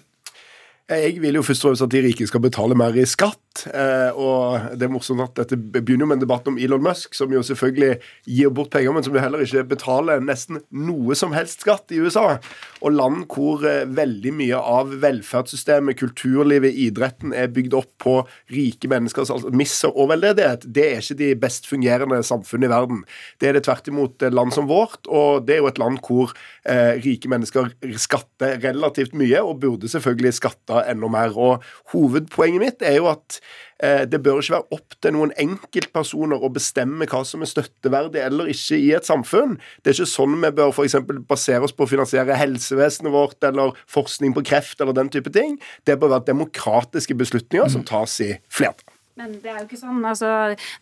[0.88, 3.42] Jeg vil jo først og fremst at de rike skal betale mer i skatt.
[3.66, 7.32] Eh, og det er morsomt at dette begynner med en debatt om Elon Musk, som
[7.32, 11.64] jo selvfølgelig gir bort penger, men som jo heller ikke betaler nesten noe som helst
[11.64, 12.38] skatt i USA.
[12.82, 18.14] Og land hvor eh, veldig mye av velferdssystemet, kulturlivet, idretten er bygd opp på
[18.54, 23.02] rike menneskers altså misser og veldedighet, det er ikke de best fungerende samfunnene i verden.
[23.40, 26.34] Det er det tvert imot land som vårt, og det er jo et land hvor
[26.68, 31.34] eh, rike mennesker skatter relativt mye, og burde selvfølgelig skatta enda mer.
[31.34, 33.40] Og Hovedpoenget mitt er jo at
[33.78, 38.50] det bør ikke være opp til noen enkeltpersoner å bestemme hva som er støtteverdig eller
[38.50, 39.54] ikke i et samfunn.
[39.82, 40.98] Det er ikke sånn vi bør f.eks.
[41.30, 45.60] basere oss på å finansiere helsevesenet vårt eller forskning på kreft eller den type ting.
[45.86, 48.97] Det bør være demokratiske beslutninger som tas i flertall.
[49.18, 49.98] Men det er jo ikke sånn.
[50.06, 50.28] Altså,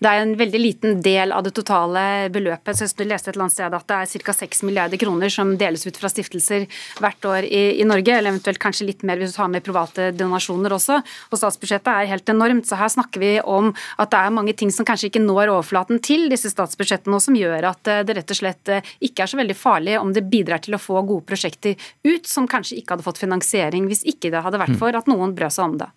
[0.05, 2.01] det er en veldig liten del av det totale
[2.33, 2.77] beløpet.
[2.77, 4.35] Så jeg leste et eller annet sted at det er ca.
[4.37, 6.67] 6 milliarder kroner som deles ut fra stiftelser
[7.01, 10.11] hvert år i, i, Norge, eller eventuelt kanskje litt mer hvis du tar med private
[10.19, 11.01] donasjoner også.
[11.31, 12.69] Og statsbudsjettet er helt enormt.
[12.69, 16.05] Så her snakker vi om at det er mange ting som kanskje ikke når overflaten
[16.05, 19.33] til disse statsbudsjettene, og som gjør at eh, det rett og slett eh, ikke er
[19.33, 22.99] så veldig farlig om det bidrar til å få gode prosjekter ut som kanskje ikke
[22.99, 24.83] hadde fått finansiering hvis ikke det hadde vært mm.
[24.85, 25.95] for at noen brød seg om det.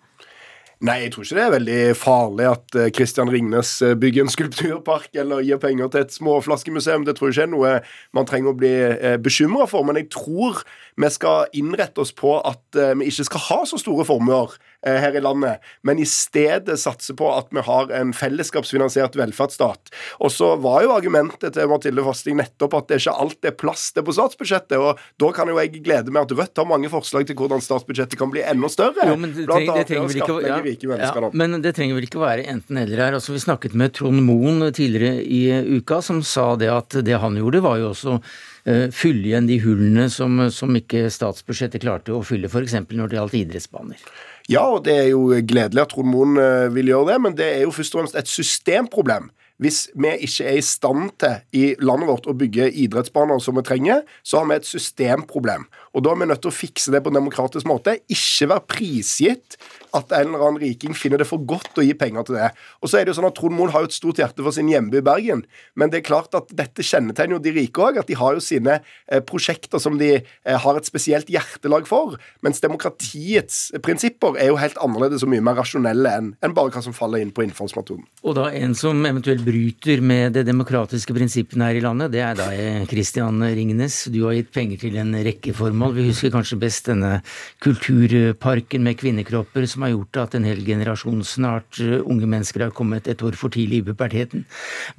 [0.80, 4.32] Nei, jeg tror ikke det er veldig farlig at Kristian eh, Ringnes eh, bygger en
[4.32, 7.04] skulpturpark eller gir penger til et småflaskemuseum.
[7.04, 7.72] Det tror jeg ikke er noe
[8.16, 9.84] man trenger å bli eh, bekymra for.
[9.84, 10.62] Men jeg tror
[10.96, 15.20] vi skal innrette oss på at vi ikke skal ha så store formuer her i
[15.20, 19.92] landet, men i stedet satse på at vi har en fellesskapsfinansiert velferdsstat.
[20.24, 23.52] Og så var jo argumentet til Mathilde Fasting nettopp at det er ikke alt det
[23.52, 24.78] er plass til på statsbudsjettet.
[24.78, 28.18] og Da kan jo jeg glede meg at Rødt har mange forslag til hvordan statsbudsjettet
[28.20, 29.08] kan bli enda større.
[29.10, 32.46] Jo, men det, treng, det trenger ikke, ja, ja, men det trenger vel ikke være
[32.50, 33.18] enten-eller her.
[33.18, 35.42] Altså, vi snakket med Trond Moen tidligere i
[35.76, 39.60] uka, som sa det at det han gjorde, var jo også uh, fylle igjen de
[39.64, 42.78] hullene som, som ikke statsbudsjettet klarte å fylle, f.eks.
[42.88, 44.10] når det gjaldt idrettsbaner.
[44.50, 47.46] Ja, og det er jo gledelig at Trond Moen eh, vil gjøre det, men det
[47.46, 49.28] er jo først og fremst et systemproblem.
[49.60, 53.62] Hvis vi ikke er i stand til i landet vårt å bygge idrettsbaner som vi
[53.68, 55.68] trenger, så har vi et systemproblem.
[55.90, 57.96] Og da er vi nødt til å fikse det på en demokratisk måte.
[58.12, 59.56] Ikke være prisgitt
[59.96, 62.50] at en eller annen riking finner det for godt å gi penger til det.
[62.78, 64.54] Og så er det jo sånn at Trond Moen har jo et stort hjerte for
[64.54, 65.42] sin hjemby Bergen,
[65.74, 68.44] men det er klart at dette kjennetegner jo de rike òg, at de har jo
[68.44, 72.14] sine eh, prosjekter som de eh, har et spesielt hjertelag for,
[72.46, 76.84] mens demokratiets prinsipper er jo helt annerledes og mye mer rasjonelle enn en bare hva
[76.84, 78.06] som faller inn på innfallsmetoden.
[78.22, 82.38] Og da en som eventuelt bryter med det demokratiske prinsippene her i landet, det er
[82.38, 82.48] da
[82.90, 84.04] Kristian eh, Ringnes.
[84.14, 85.79] Du har gitt penger til en rekke formål.
[85.94, 87.20] Vi husker kanskje best denne
[87.64, 92.74] kulturparken med kvinnekropper som har gjort at en hel generasjon snart uh, unge mennesker har
[92.76, 94.46] kommet et år for tidlig i puberteten.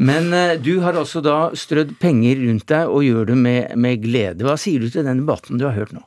[0.02, 4.02] Men uh, du har også da strødd penger rundt deg og gjør det med, med
[4.06, 4.48] glede.
[4.48, 6.04] Hva sier du til den debatten du har hørt nå?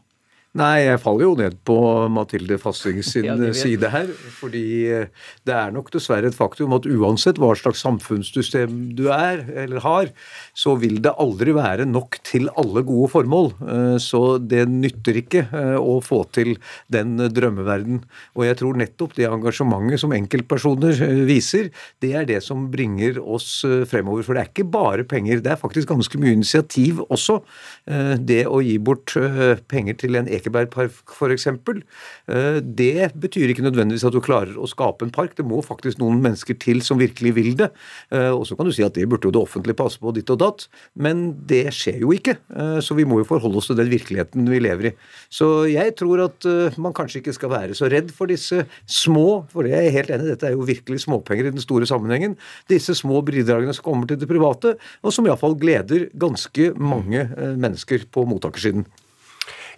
[0.54, 1.76] Nei, jeg faller jo ned på
[2.14, 4.10] Mathilde Fasting sin ja, side her.
[4.38, 5.08] Fordi eh,
[5.42, 10.12] det er nok dessverre et faktum at uansett hva slags samfunnssystem du er eller har,
[10.54, 13.50] så vil det aldri være nok til alle gode formål.
[13.66, 16.52] Eh, så det nytter ikke eh, å få til
[16.86, 18.04] den drømmeverden.
[18.38, 23.64] Og jeg tror nettopp det engasjementet som enkeltpersoner viser, det er det som bringer oss
[23.90, 24.22] fremover.
[24.22, 27.40] For det er ikke bare penger, det er faktisk ganske mye initiativ også.
[28.22, 29.16] Det å gi bort
[29.66, 31.46] penger til en Ekebergpark f.eks.
[31.48, 35.36] Eh, det betyr ikke nødvendigvis at du klarer å skape en park.
[35.38, 37.70] Det må faktisk noen mennesker til som virkelig vil det.
[38.12, 40.30] Eh, og så kan du si at det burde jo det offentlige passe på, ditt
[40.32, 40.66] og datt.
[40.94, 42.36] Men det skjer jo ikke.
[42.54, 44.94] Eh, så vi må jo forholde oss til den virkeligheten vi lever i.
[45.32, 46.46] Så jeg tror at
[46.80, 50.12] man kanskje ikke skal være så redd for disse små, for det er jeg helt
[50.14, 52.36] enig dette er jo virkelig småpenger i den store sammenhengen,
[52.70, 57.26] disse små bidragene som kommer til det private, og som iallfall gleder ganske mange
[57.60, 58.84] mennesker på mottakersiden.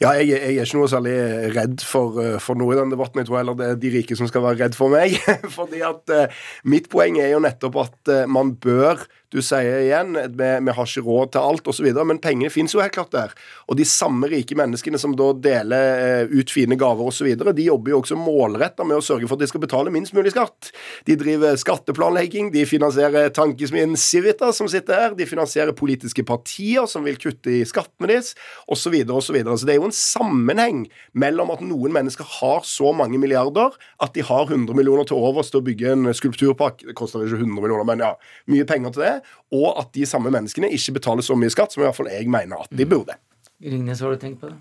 [0.00, 1.14] Ja, jeg, jeg, er ikke noe særlig
[1.56, 3.22] redd for, eh, for, noe i den debatten.
[3.22, 5.16] Jeg tror heller det er de rike som skal være redd for meg.
[5.56, 9.06] Fordi at uh, Mitt poeng er jo nettopp at uh, man bør
[9.36, 12.80] du sier igjen vi, vi har ikke råd til alt osv., men pengene finnes jo
[12.80, 13.34] helt klart der.
[13.68, 17.92] Og de samme rike menneskene som da deler eh, ut fine gaver osv., de jobber
[17.92, 20.70] jo også målretta med å sørge for at de skal betale minst mulig skatt.
[21.08, 27.04] De driver skatteplanlegging, de finansierer tankesmien Civita, som sitter her, de finansierer politiske partier som
[27.06, 28.32] vil kutte i skattene deres,
[28.72, 28.96] osv.
[29.04, 29.40] osv.
[29.42, 33.76] Så, så det er jo en sammenheng mellom at noen mennesker har så mange milliarder
[34.02, 36.86] at de har 100 millioner til overs til å bygge en skulpturpark.
[36.88, 38.14] Det koster ikke 100 millioner, men ja,
[38.52, 39.14] mye penger til det
[39.54, 42.28] og at de samme menneskene ikke betaler så mye skatt som i hvert fall jeg
[42.30, 42.92] mener at de mm.
[42.92, 43.18] burde.
[43.56, 44.56] Ringnes, hva har du tenkt på det?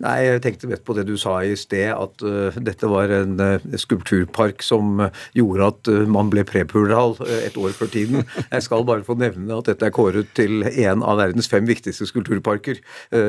[0.00, 3.34] Nei, Jeg tenkte mest på det du sa i sted, at uh, dette var en
[3.42, 8.22] uh, skulpturpark som uh, gjorde at man ble prepural et år før tiden.
[8.54, 12.08] Jeg skal bare få nevne at dette er kåret til en av verdens fem viktigste
[12.08, 12.78] skulpturparker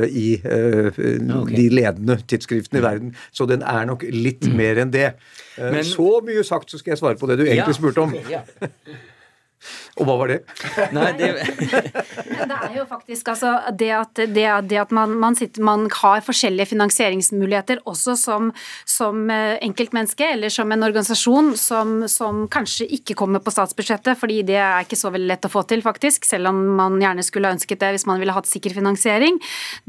[0.07, 1.51] i okay.
[1.51, 3.13] de ledende tidsskriftene i verden.
[3.35, 4.55] Så den er nok litt mm.
[4.55, 5.09] mer enn det.
[5.57, 7.79] Men, så mye sagt, så skal jeg svare på det du egentlig ja.
[7.81, 8.15] spurte om.
[8.29, 8.45] Ja.
[9.99, 10.37] Og hva var det?
[10.95, 11.29] Nei, det...
[12.49, 16.23] det er jo faktisk altså det at, det, det at man, man, sitter, man, har
[16.23, 18.51] forskjellige finansieringsmuligheter også som,
[18.87, 24.41] som eh, enkeltmenneske eller som en organisasjon som, som, kanskje ikke kommer på statsbudsjettet, fordi
[24.47, 27.51] det er ikke så veldig lett å få til, faktisk, selv om man gjerne skulle
[27.51, 29.39] ønsket det hvis man ville hatt sikker finansiering,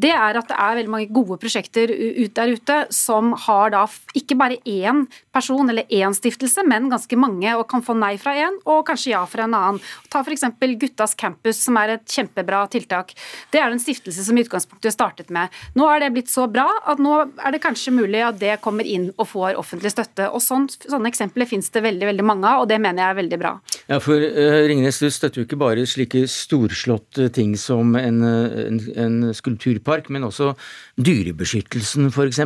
[0.01, 3.85] det er at det er veldig mange gode prosjekter ut der ute som har da
[4.18, 8.35] ikke bare én person eller én stiftelse, men ganske mange, og kan få nei fra
[8.35, 9.83] én og kanskje ja fra en annen.
[10.11, 10.47] Ta f.eks.
[10.81, 13.13] Guttas campus, som er et kjempebra tiltak.
[13.53, 15.53] Det er en stiftelse som i utgangspunktet startet med.
[15.79, 18.87] Nå er det blitt så bra at nå er det kanskje mulig at det kommer
[18.87, 20.31] inn og får offentlig støtte.
[20.31, 23.19] Og sånn, Sånne eksempler finnes det veldig veldig mange av, og det mener jeg er
[23.21, 23.53] veldig bra.
[23.91, 28.83] Ja, for uh, Ringnes, du støtter jo ikke bare slike storslåtte ting som en, en,
[29.05, 30.55] en skulpturpark, men også
[31.01, 32.41] dyrebeskyttelsen f.eks.?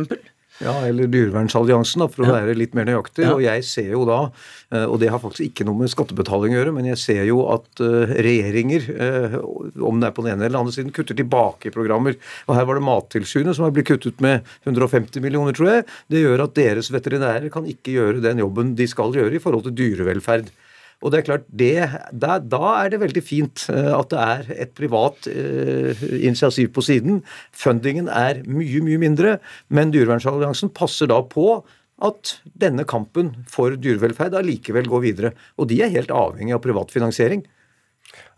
[0.63, 3.25] Ja, eller Dyrevernsalliansen, for å være litt mer nøyaktig.
[3.25, 3.33] Ja.
[3.35, 4.19] Og jeg ser jo da,
[4.71, 7.41] eh, og det har faktisk ikke noe med skattebetaling å gjøre, men jeg ser jo
[7.51, 9.37] at eh, regjeringer, eh,
[9.83, 12.15] om det er på den ene eller andre siden, kutter tilbake i programmer.
[12.47, 15.87] Og her var det Mattilsynet som har blitt kuttet med 150 millioner, tror jeg.
[16.11, 19.67] Det gjør at deres veterinærer kan ikke gjøre den jobben de skal gjøre i forhold
[19.67, 20.53] til dyrevelferd.
[21.03, 21.73] Og det er klart, det,
[22.11, 26.83] da, da, er det veldig fint eh, at det er et privat eh, initiativ på
[26.85, 27.23] siden.
[27.55, 31.59] Fundingen er mye, mye mindre, men Dyrevernalliansen passer da på
[32.03, 35.35] at denne kampen for dyrevelferd allikevel går videre.
[35.59, 37.45] Og de er helt avhengig av privat finansiering.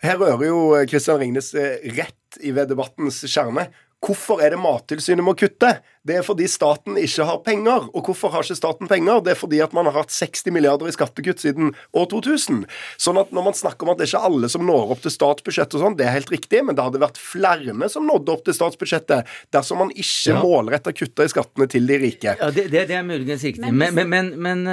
[0.03, 3.67] Her rører jo Kristian Ringnes eh, rett i ved debattens kjerne.
[4.03, 5.79] Hvorfor er det Mattilsynet må kutte?
[6.07, 7.89] Det er fordi staten ikke har penger.
[7.91, 9.21] Og hvorfor har ikke staten penger?
[9.25, 12.63] Det er fordi at man har hatt 60 milliarder i skattekutt siden år 2000.
[13.01, 15.13] Sånn at når man snakker om at det er ikke alle som når opp til
[15.13, 18.45] statsbudsjettet og sånn, det er helt riktig, men det hadde vært flere som nådde opp
[18.47, 20.39] til statsbudsjettet dersom man ikke ja.
[20.41, 22.35] målretta kutta i skattene til de rike.
[22.39, 24.63] Ja, Det, det, det er muligens riktig, men, men, men,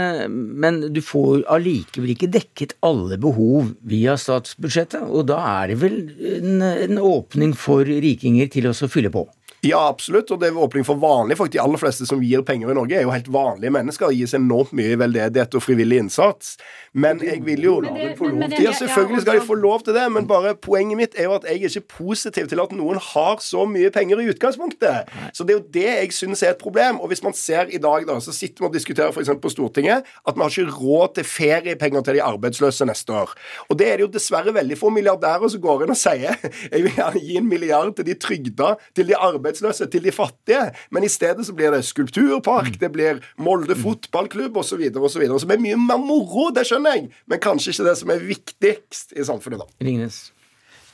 [0.64, 5.98] men, du får allikevel ikke dekket alle behov via statsbudsjettet, og da er det vel
[6.38, 9.26] en, en åpning for rikinger til å fylle på?
[9.64, 10.30] Ja, absolutt.
[10.34, 11.52] Og det er åpning for vanlige folk.
[11.54, 14.34] De aller fleste som gir penger i Norge, er jo helt vanlige mennesker og gis
[14.36, 16.58] enormt mye i veldedighet og frivillig innsats.
[16.92, 20.28] Men jeg vil jo det, men, Ja, selvfølgelig skal de få lov til det, men
[20.30, 23.64] bare poenget mitt er jo at jeg er ikke positiv til at noen har så
[23.66, 25.08] mye penger i utgangspunktet.
[25.32, 27.00] Så det er jo det jeg syns er et problem.
[27.00, 29.32] Og hvis man ser i dag, da, så sitter vi og diskuterer f.eks.
[29.40, 33.32] på Stortinget at vi har ikke råd til feriepenger til de arbeidsløse neste år.
[33.68, 36.36] Og det er det jo dessverre veldig få milliardærer som går inn og sier.
[36.74, 40.12] Jeg vil gjerne gi en milliard til de trygda, til de arbeidsløse arbeidsløse til de
[40.12, 40.72] fattige.
[40.90, 42.78] Men i stedet så blir det skulpturpark, mm.
[42.80, 44.90] det blir Molde fotballklubb osv.
[44.96, 45.26] osv.
[45.38, 49.14] Som er mye mer moro, det skjønner jeg, men kanskje ikke det som er viktigst
[49.16, 49.84] i samfunnet, da.
[49.84, 50.32] Ringnes.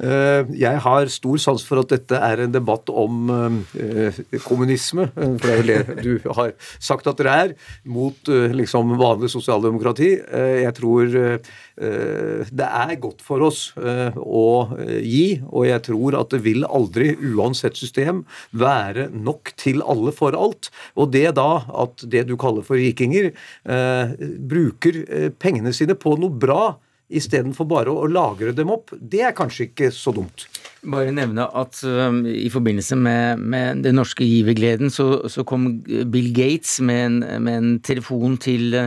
[0.01, 3.29] Jeg har stor sans for at dette er en debatt om
[4.47, 7.53] kommunisme, for det er vel det du har sagt at dere er,
[7.85, 10.11] mot liksom vanlig sosialdemokrati.
[10.65, 11.13] Jeg tror
[12.51, 14.49] det er godt for oss å
[15.05, 18.25] gi, og jeg tror at det vil aldri, uansett system,
[18.57, 20.73] være nok til alle for alt.
[20.97, 23.33] Og det da at det du kaller for rikinger,
[24.51, 25.03] bruker
[25.41, 26.63] pengene sine på noe bra
[27.11, 30.47] istedenfor bare å lagre dem opp, det er kanskje ikke så dumt.
[30.81, 36.31] Bare nevne at um, i forbindelse med, med den norske givergleden, så, så, kom Bill
[36.37, 38.79] Gates med en, med en telefon til,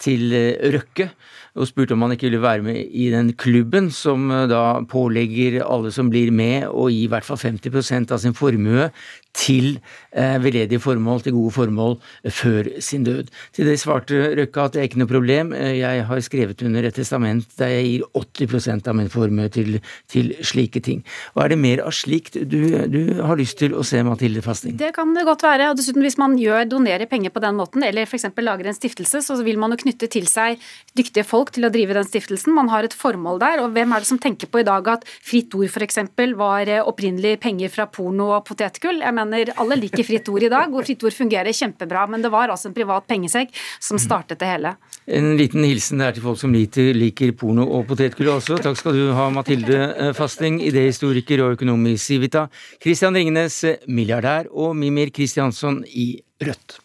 [0.00, 0.32] til
[0.74, 1.10] Røkke
[1.54, 5.60] og spurte om han ikke ville være med i den klubben som uh, da pålegger
[5.62, 8.90] alle som blir med å gi i hvert fall 50% av sin formue
[9.34, 9.78] til
[10.14, 11.96] eh, veldedige formål, til gode formål,
[12.30, 13.30] før sin død.
[13.54, 16.86] Til det svarte Røkke at det er ikke noe problem, eh, jeg har skrevet under
[16.86, 19.80] et testament der jeg gir 80% av min formue til,
[20.10, 21.02] til, slike ting.
[21.34, 24.78] Hva Er det mer av slikt du, du, har lyst til å se, Mathilde Fasting?
[24.78, 25.72] Det kan det godt være.
[25.72, 28.30] og dessuten Hvis man gjør, donerer penger på den måten, eller f.eks.
[28.38, 30.62] lager en stiftelse, så vil man jo knytte til seg
[30.96, 32.54] dyktige folk til å drive den stiftelsen.
[32.56, 33.62] Man har et formål der.
[33.64, 36.00] og Hvem er det som tenker på i dag at Fritt Ord f.eks.
[36.38, 39.02] var eh, opprinnelig penger fra porno og potetgull?
[39.04, 42.06] Jeg mener alle liker Fritt Ord i dag, og Fritt Ord fungerer kjempebra.
[42.10, 44.76] Men det var altså en privat pengesekk som startet det hele.
[45.04, 48.60] En liten hilsen der til folk som liker porno og potetgull også.
[48.64, 52.46] Takk skal du ha, Mathilde eh, Fasting, idéhistoriker og økonom i Civita.
[52.82, 56.14] Christian Ringnes, milliardær, og Mimir Kristiansson i
[56.44, 56.83] Rødt.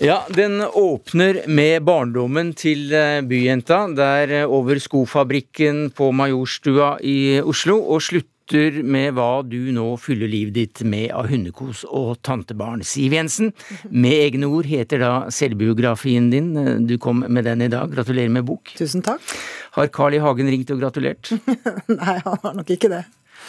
[0.00, 7.40] Ja, den åpner med barndommen til eh, byjenta, der eh, over skofabrikken på Majorstua i
[7.42, 12.86] Oslo, og slutter med hva du nå fyller livet ditt med av hundekos og tantebarn.
[12.86, 13.50] Siv Jensen,
[13.90, 16.54] med egne ord, heter da selvbiografien din.
[16.86, 17.90] Du kom med den i dag.
[17.90, 18.70] Gratulerer med bok.
[18.78, 19.34] Tusen takk.
[19.74, 20.22] Har Carl I.
[20.22, 21.34] Hagen ringt og gratulert?
[21.98, 23.02] Nei, han har nok ikke det.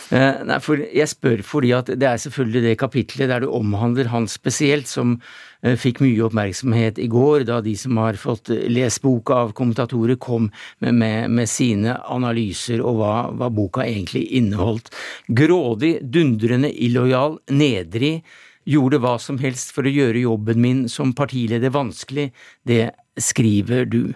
[0.10, 4.10] Eh, nei, for Jeg spør fordi at det er selvfølgelig det kapitlet der du omhandler
[4.10, 5.20] han spesielt, som
[5.60, 10.16] Eh, fikk mye oppmerksomhet i går, da de som har fått lest boka av kommentatorer,
[10.16, 10.48] kom
[10.80, 14.94] med, med, med sine analyser og hva, hva, boka egentlig inneholdt.
[15.28, 18.22] Grådig, dundrende illojal, nedrig,
[18.70, 22.30] gjorde hva som helst for å gjøre jobben min som partileder vanskelig,
[22.64, 24.16] det skriver du.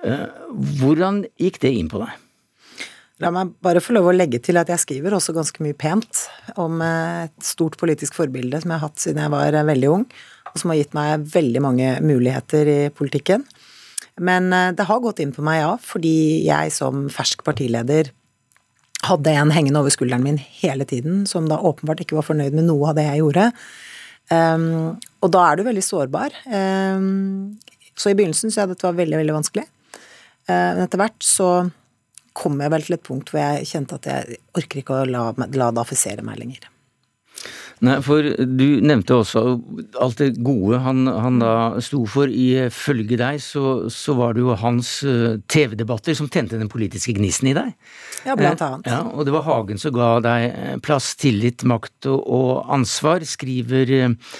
[0.00, 0.26] Eh,
[0.80, 2.16] hvordan gikk det inn på deg?
[3.20, 6.22] La meg bare få lov å legge til at jeg skriver også ganske mye pent
[6.56, 10.06] om et stort politisk forbilde som jeg har hatt siden jeg var veldig ung
[10.50, 13.44] og som har gitt meg veldig mange muligheter i politikken.
[14.20, 18.12] Men eh, det har gått inn på meg, ja, fordi jeg som fersk partileder
[19.06, 22.68] hadde en hengende over skulderen min hele tiden, som da åpenbart ikke var fornøyd med
[22.68, 23.46] noe av det jeg gjorde.
[24.30, 24.66] Um,
[25.24, 26.34] og da er du veldig sårbar.
[26.44, 27.56] Um,
[27.96, 29.64] så i begynnelsen så jeg dette var veldig, veldig vanskelig.
[30.44, 31.48] Uh, men etter hvert så
[32.40, 35.30] kom jeg vel til et punkt hvor jeg kjente at jeg orker ikke å la,
[35.36, 36.70] la det affisere meg lenger.
[37.80, 39.40] Nei, for du nevnte også
[40.04, 42.28] alt det gode han, han da sto for.
[42.28, 47.48] Ifølge deg så, så, var det jo hans uh, TV-debatter som tente den politiske gnisten
[47.54, 47.72] i deg.
[48.28, 48.84] Ja, blant annet.
[48.84, 52.72] Uh, ja, og det var Hagen som ga deg eh, plass, tillit, makt og, og
[52.76, 54.34] ansvar, skriver uh,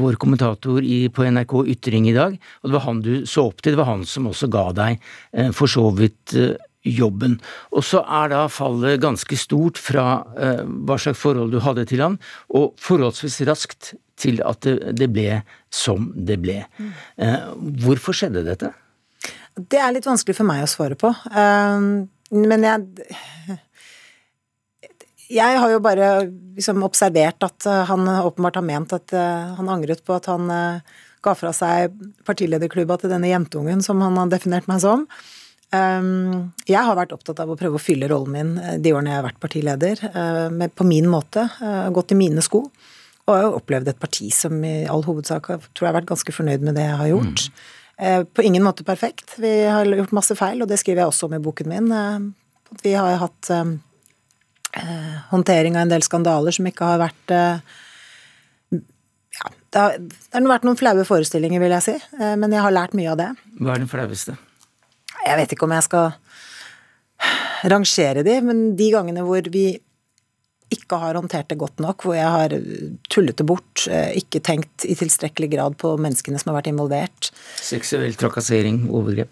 [0.00, 2.38] vår kommentator i, på NRK Ytring i dag.
[2.62, 3.76] Og det var han du så opp til.
[3.76, 5.10] Det var han som også ga deg
[5.52, 6.32] for så vidt
[6.84, 7.38] jobben.
[7.72, 12.04] Og så er da fallet ganske stort fra eh, hva slags forhold du hadde til
[12.04, 12.18] han,
[12.52, 15.40] og forholdsvis raskt til at det, det ble
[15.72, 16.60] som det ble.
[17.16, 17.52] Eh,
[17.84, 18.74] hvorfor skjedde dette?
[19.54, 21.12] Det er litt vanskelig for meg å svare på.
[21.30, 22.04] Uh,
[22.34, 23.60] men jeg
[25.34, 29.70] Jeg har jo bare liksom observert at uh, han åpenbart har ment at uh, han
[29.72, 30.50] angret på at han
[31.24, 31.94] ga fra seg
[32.26, 35.06] partilederklubba til denne jentungen som han har definert meg som.
[35.74, 39.12] Ehm, jeg har vært opptatt av å prøve å fylle rollen min eh, de årene
[39.12, 41.46] jeg har vært partileder, eh, på min måte.
[41.62, 42.64] Eh, gått i mine sko.
[43.24, 46.34] Og jeg har opplevd et parti som i all hovedsak tror jeg har vært ganske
[46.36, 47.46] fornøyd med det jeg har gjort.
[47.48, 48.26] Mm.
[48.36, 49.38] På ingen måte perfekt.
[49.40, 51.88] Vi har gjort masse feil, og det skriver jeg også om i boken min.
[52.82, 53.48] Vi har hatt
[55.30, 60.68] håndtering av en del skandaler som ikke har vært ja, det har, det har vært
[60.68, 63.30] noen flaue forestillinger, vil jeg si, men jeg har lært mye av det.
[63.62, 64.36] Hva er den flaueste?
[65.24, 66.12] Jeg vet ikke om jeg skal
[67.72, 69.68] rangere de, men de gangene hvor vi
[70.74, 72.54] ikke har håndtert det godt nok, hvor jeg har
[73.12, 77.30] tullet det bort, eh, ikke tenkt i tilstrekkelig grad på menneskene som har vært involvert.
[77.62, 79.30] Seksuell trakassering, overgrep?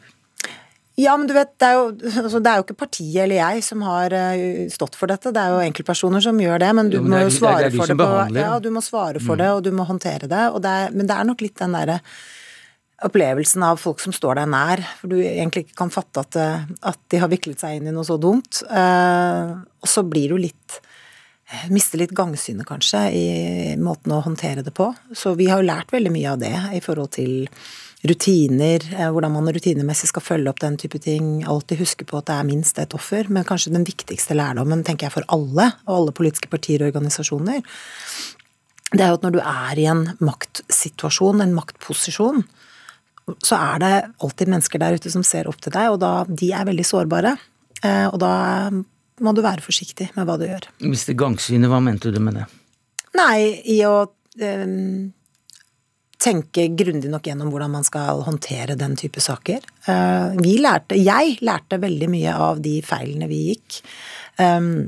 [1.00, 1.86] Ja, men du vet, det er, jo,
[2.20, 5.40] altså, det er jo ikke partiet eller jeg som har eh, stått for dette, det
[5.40, 7.80] er jo enkeltpersoner som gjør det, men du jo, men må jo svare det, det
[7.80, 9.40] for det på Ja, du må svare for mm.
[9.40, 11.98] det, og du må håndtere det, det er, men det er nok litt den derre
[13.06, 16.64] opplevelsen av folk som står deg nær, for du egentlig ikke kan fatte at, eh,
[16.92, 18.62] at de har viklet seg inn i noe så dumt.
[18.70, 20.80] Eh, og så blir du litt
[21.68, 23.24] Mister litt gangsynet, kanskje, i
[23.76, 24.86] måten å håndtere det på.
[25.12, 27.42] Så vi har jo lært veldig mye av det i forhold til
[28.08, 31.44] rutiner, eh, hvordan man rutinemessig skal følge opp den type ting.
[31.44, 33.28] Alltid huske på at det er minst ett offer.
[33.28, 37.62] Men kanskje den viktigste lærdommen, tenker jeg, for alle, og alle politiske partier og organisasjoner,
[38.92, 42.42] det er jo at når du er i en maktsituasjon, en maktposisjon,
[43.44, 43.92] så er det
[44.24, 47.36] alltid mennesker der ute som ser opp til deg, og da, de er veldig sårbare.
[47.82, 48.34] Eh, og da
[49.22, 50.68] må du være forsiktig med hva du gjør.
[50.86, 52.46] Miste gangsynet, hva mente du med det?
[53.18, 54.66] Nei, i å øh,
[56.22, 59.64] tenke grundig nok gjennom hvordan man skal håndtere den type saker.
[59.88, 63.80] Uh, vi lærte, jeg lærte veldig mye av de feilene vi gikk.
[64.38, 64.86] Um,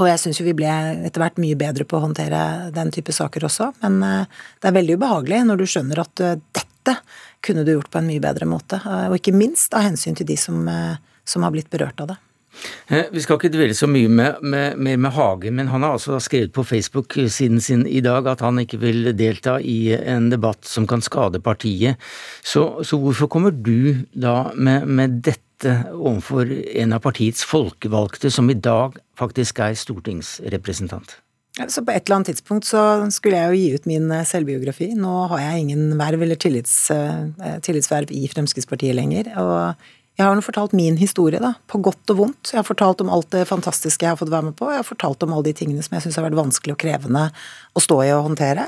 [0.00, 0.72] og jeg syns jo vi ble
[1.08, 4.78] etter hvert mye bedre på å håndtere den type saker også, men uh, det er
[4.78, 6.98] veldig ubehagelig når du skjønner at uh, dette
[7.42, 8.80] kunne du gjort på en mye bedre måte.
[8.86, 10.68] Uh, og ikke minst av hensyn til de som,
[11.28, 12.20] som har blitt berørt av det.
[12.86, 15.96] Eh, vi skal ikke dvele så mye mer med, med, med, Hage, men han har
[15.96, 20.68] altså skrevet på Facebook-siden sin i dag at han ikke vil delta i en debatt
[20.68, 22.00] som kan skade partiet.
[22.44, 28.50] Så, så hvorfor kommer du da med, med dette overfor en av partiets folkevalgte, som
[28.50, 31.16] i dag faktisk er stortingsrepresentant?
[31.52, 32.82] Så På et eller annet tidspunkt så
[33.12, 34.94] skulle jeg jo gi ut min eh, selvbiografi.
[34.96, 39.28] Nå har jeg ingen verv eller tillits, eh, tillitsverv i Fremskrittspartiet lenger.
[39.36, 39.90] og
[40.20, 42.50] jeg har nå fortalt min historie, da, på godt og vondt.
[42.52, 44.86] Jeg har fortalt om alt det fantastiske jeg har fått være med på, jeg har
[44.86, 47.22] fortalt om alle de tingene som jeg syns har vært vanskelig og krevende
[47.72, 48.66] å stå i og håndtere.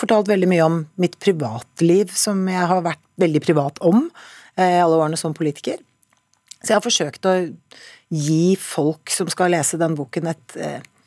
[0.00, 4.06] Fortalt veldig mye om mitt privatliv, som jeg har vært veldig privat om
[4.56, 5.76] eh, i alle årene som politiker.
[6.62, 7.36] Så jeg har forsøkt å
[8.08, 10.97] gi folk som skal lese den boken, eh, et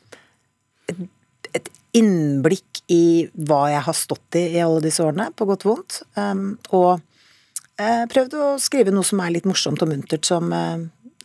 [1.96, 6.02] innblikk i hva jeg har stått i i alle disse årene, på godt og vondt.
[6.16, 7.02] Um, og
[7.80, 10.84] Eh, prøvd å skrive noe som er litt morsomt og muntert, som, eh,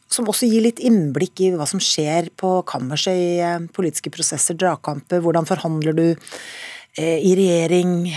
[0.10, 4.56] som også gir litt innblikk i hva som skjer på kammerset i eh, politiske prosesser,
[4.56, 6.08] dragkamper, hvordan forhandler du
[6.98, 8.08] i regjering,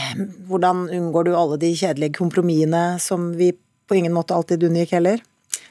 [0.48, 5.20] hvordan unngår du alle de kjedelige kompromissene som vi på ingen måte alltid unngikk heller?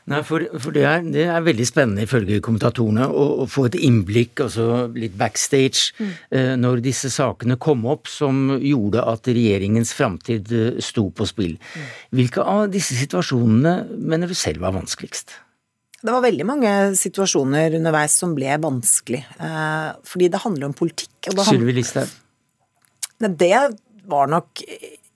[0.09, 3.77] Nei, for, for det, er, det, er, veldig spennende ifølge kommentatorene å, å få et
[3.77, 6.13] innblikk, altså litt backstage, mm.
[6.33, 11.59] eh, når disse sakene kom opp som gjorde at regjeringens framtid eh, sto på spill.
[11.59, 11.91] Mm.
[12.19, 15.35] Hvilke av disse situasjonene mener du selv var vanskeligst?
[15.99, 21.33] Det var veldig mange situasjoner underveis som ble vanskelig, eh, fordi det handler om politikk.
[21.43, 22.17] Sylvi Listhaug?
[23.19, 23.55] Det
[24.09, 24.63] var nok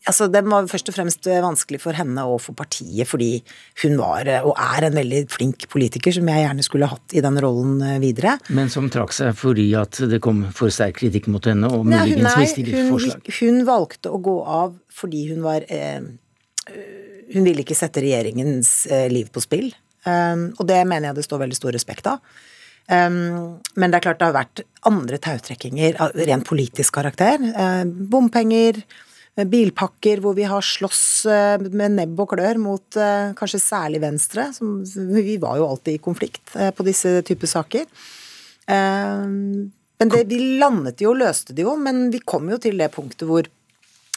[0.10, 3.38] Altså, Den var først og fremst eh, vanskelig for henne og for partiet, fordi
[3.84, 7.24] hun var eh, og er en veldig flink politiker som jeg gjerne skulle hatt i
[7.24, 8.36] den rollen eh, videre.
[8.52, 12.36] Men som trakk seg fordi at det kom for sterk kritikk mot henne og muligens
[12.42, 13.24] mistillitsforslag?
[13.30, 16.04] Hun, hun valgte å gå av fordi hun var eh,
[17.34, 19.72] Hun ville ikke sette regjeringens eh, liv på spill.
[20.04, 22.20] Um, og det mener jeg det står veldig stor respekt av.
[22.92, 27.40] Um, men det er klart det har vært andre tautrekkinger av rent politisk karakter.
[27.56, 28.82] Uh, bompenger
[29.34, 34.52] bilpakker hvor vi har slåss eh, med nebb og klør mot eh, kanskje særlig Venstre.
[34.54, 37.88] Som, vi var jo alltid i konflikt eh, på disse typer saker.
[38.64, 42.94] Men det, vi landet jo og løste det jo, men vi kom jo til det
[42.94, 43.48] punktet hvor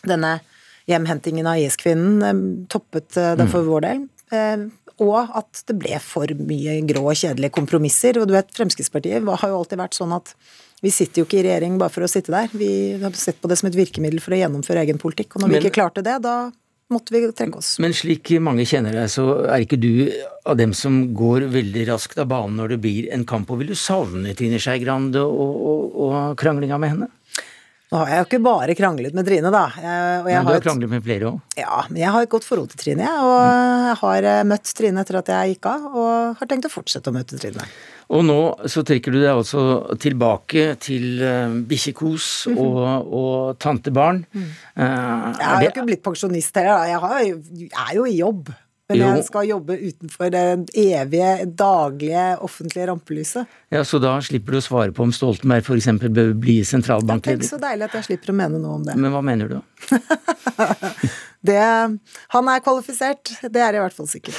[0.06, 0.36] denne
[0.86, 4.04] hjemhentingen av IS-kvinnen toppet det for vår del.
[5.02, 8.20] Og at det ble for mye grå og kjedelige kompromisser.
[8.20, 10.30] Og du vet, Fremskrittspartiet har jo alltid vært sånn at
[10.84, 12.52] vi sitter jo ikke i regjering bare for å sitte der.
[12.52, 12.68] Vi
[13.00, 15.36] har sett på det som et virkemiddel for å gjennomføre egen politikk.
[15.36, 16.36] Og når Men, vi ikke klarte det, da
[16.92, 17.74] måtte vi trekke oss.
[17.82, 20.06] Men slik mange kjenner deg, så er ikke du
[20.46, 23.50] av dem som går veldig raskt av banen når det blir en kamp.
[23.50, 27.10] Og vil du savne Trine Skei Grande og, og, og kranglinga med henne?
[27.86, 29.66] Nå har jeg jo ikke bare kranglet med Trine, da.
[29.78, 31.36] Jeg, og jeg men du har, kranglet med flere òg?
[31.54, 33.26] Ja, men jeg har et godt forhold til Trine, jeg.
[33.26, 33.36] Og
[33.86, 37.12] jeg har eh, møtt Trine etter at jeg gikk av, og har tenkt å fortsette
[37.12, 37.66] å møte Trine.
[38.14, 38.40] Og nå
[38.70, 39.62] så trekker du deg altså
[39.98, 42.60] tilbake til uh, bikkjekos mm -hmm.
[42.62, 44.24] og, og, tantebarn.
[44.32, 44.42] Mm.
[44.76, 44.84] Uh,
[45.38, 48.52] jeg har jo ikke blitt pensjonist heller, jeg, har, jeg er jo i jobb.
[48.86, 49.06] Men jo.
[49.16, 50.42] jeg skal jobbe utenfor det
[50.78, 53.56] evige, daglige offentlige rampelyset.
[53.74, 55.90] Ja, Så da slipper du å svare på om Stoltenberg f.eks.
[56.06, 57.42] bør bli sentralbankleder?
[57.42, 58.94] Tenk så deilig at jeg slipper å mene noe om det.
[58.94, 59.58] Men hva mener du?
[61.50, 61.60] det,
[62.36, 64.38] han er kvalifisert, det er i hvert fall sikkert.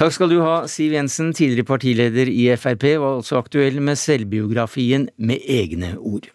[0.00, 5.10] Takk skal du ha, Siv Jensen, tidligere partileder i Frp, var altså aktuell med selvbiografien
[5.20, 6.32] med egne ord.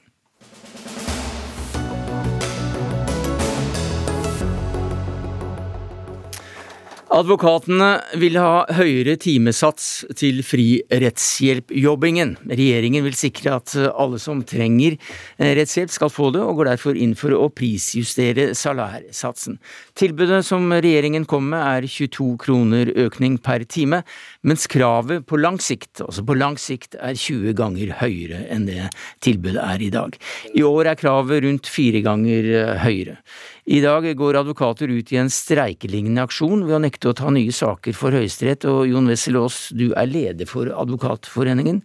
[7.07, 12.33] Advokatene vil ha høyere timesats til fri rettshjelpjobbingen.
[12.51, 16.99] Regjeringen vil sikre at alle som trenger eh, rettshjelp skal få det, og går derfor
[16.99, 19.55] inn for å prisjustere salærsatsen.
[19.95, 24.03] Tilbudet som regjeringen kommer med er 22 kroner økning per time,
[24.43, 28.89] mens kravet på lang sikt, altså på lang sikt, er 20 ganger høyere enn det
[29.23, 30.19] tilbudet er i dag.
[30.51, 33.21] I år er kravet rundt fire ganger eh, høyere.
[33.67, 37.51] I dag går advokater ut i en streikelignende aksjon ved å nekte å ta nye
[37.51, 41.81] saker for Høyesterett, og Jon Wessel Aas, du er leder for Advokatforeningen.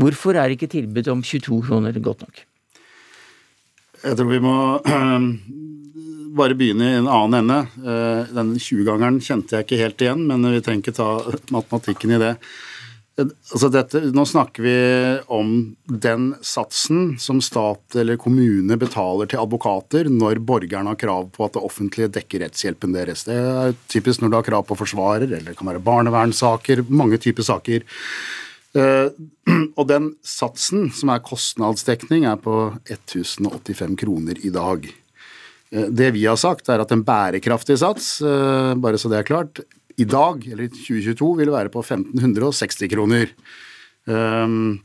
[0.00, 2.40] Hvorfor er ikke tilbudet om 22 kroner godt nok?
[4.06, 4.56] Jeg tror vi må
[6.40, 7.60] bare begynne i en annen ende.
[7.76, 11.10] Eh, den 20-gangeren kjente jeg ikke helt igjen, men vi trenger ikke ta
[11.52, 12.34] matematikken i det.
[13.18, 14.74] Altså dette, nå snakker vi
[15.34, 15.48] om
[15.90, 21.56] den satsen som stat eller kommune betaler til advokater når borgerne har krav på at
[21.56, 23.24] det offentlige dekker rettshjelpen deres.
[23.26, 27.18] Det er typisk når du har krav på forsvarer, eller det kan være barnevernssaker, mange
[27.24, 27.88] typer saker.
[28.78, 29.08] Eh,
[29.78, 34.86] og den satsen, som er kostnadsdekning, er på 1085 kroner i dag.
[35.72, 39.28] Eh, det vi har sagt, er at en bærekraftig sats, eh, bare så det er
[39.28, 39.64] klart,
[39.98, 43.32] i dag, eller i 2022, vil være på 1560 kroner.
[44.06, 44.78] Um,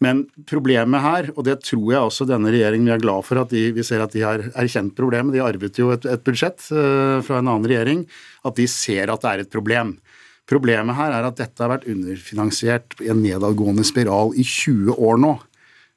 [0.00, 3.50] men problemet her, og det tror jeg også denne regjeringen vi er glad for at
[3.52, 7.18] de, vi ser at de har erkjent problemet, de arvet jo et, et budsjett uh,
[7.26, 8.06] fra en annen regjering,
[8.48, 9.98] at de ser at det er et problem.
[10.50, 15.20] Problemet her er at dette har vært underfinansiert i en nedadgående spiral i 20 år
[15.20, 15.36] nå.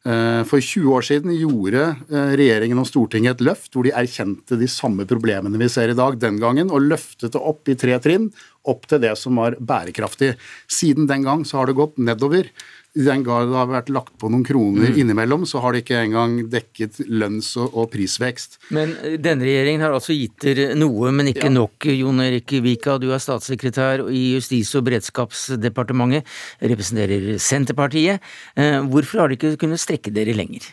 [0.04, 4.58] Eh, for 20 år siden gjorde eh, regjeringen og Stortinget et løft hvor de erkjente
[4.60, 7.96] de samme problemene vi ser i dag den gangen, og løftet det opp i tre
[8.04, 8.28] trinn,
[8.68, 10.34] opp til det som var bærekraftig.
[10.68, 12.52] Siden den gang så har det gått nedover
[12.94, 14.98] i den grad det har vært lagt på noen kroner mm.
[15.02, 18.60] innimellom, så har det ikke engang dekket lønns- og, og, prisvekst.
[18.76, 21.56] Men eh, denne regjeringen har altså gitt dere noe, men ikke ja.
[21.56, 21.88] nok.
[21.90, 26.30] Jon Erik Vika, du er statssekretær i Justis- og beredskapsdepartementet,
[26.62, 28.22] representerer Senterpartiet.
[28.54, 30.70] Eh, hvorfor har dere ikke kunnet strekke dere lenger?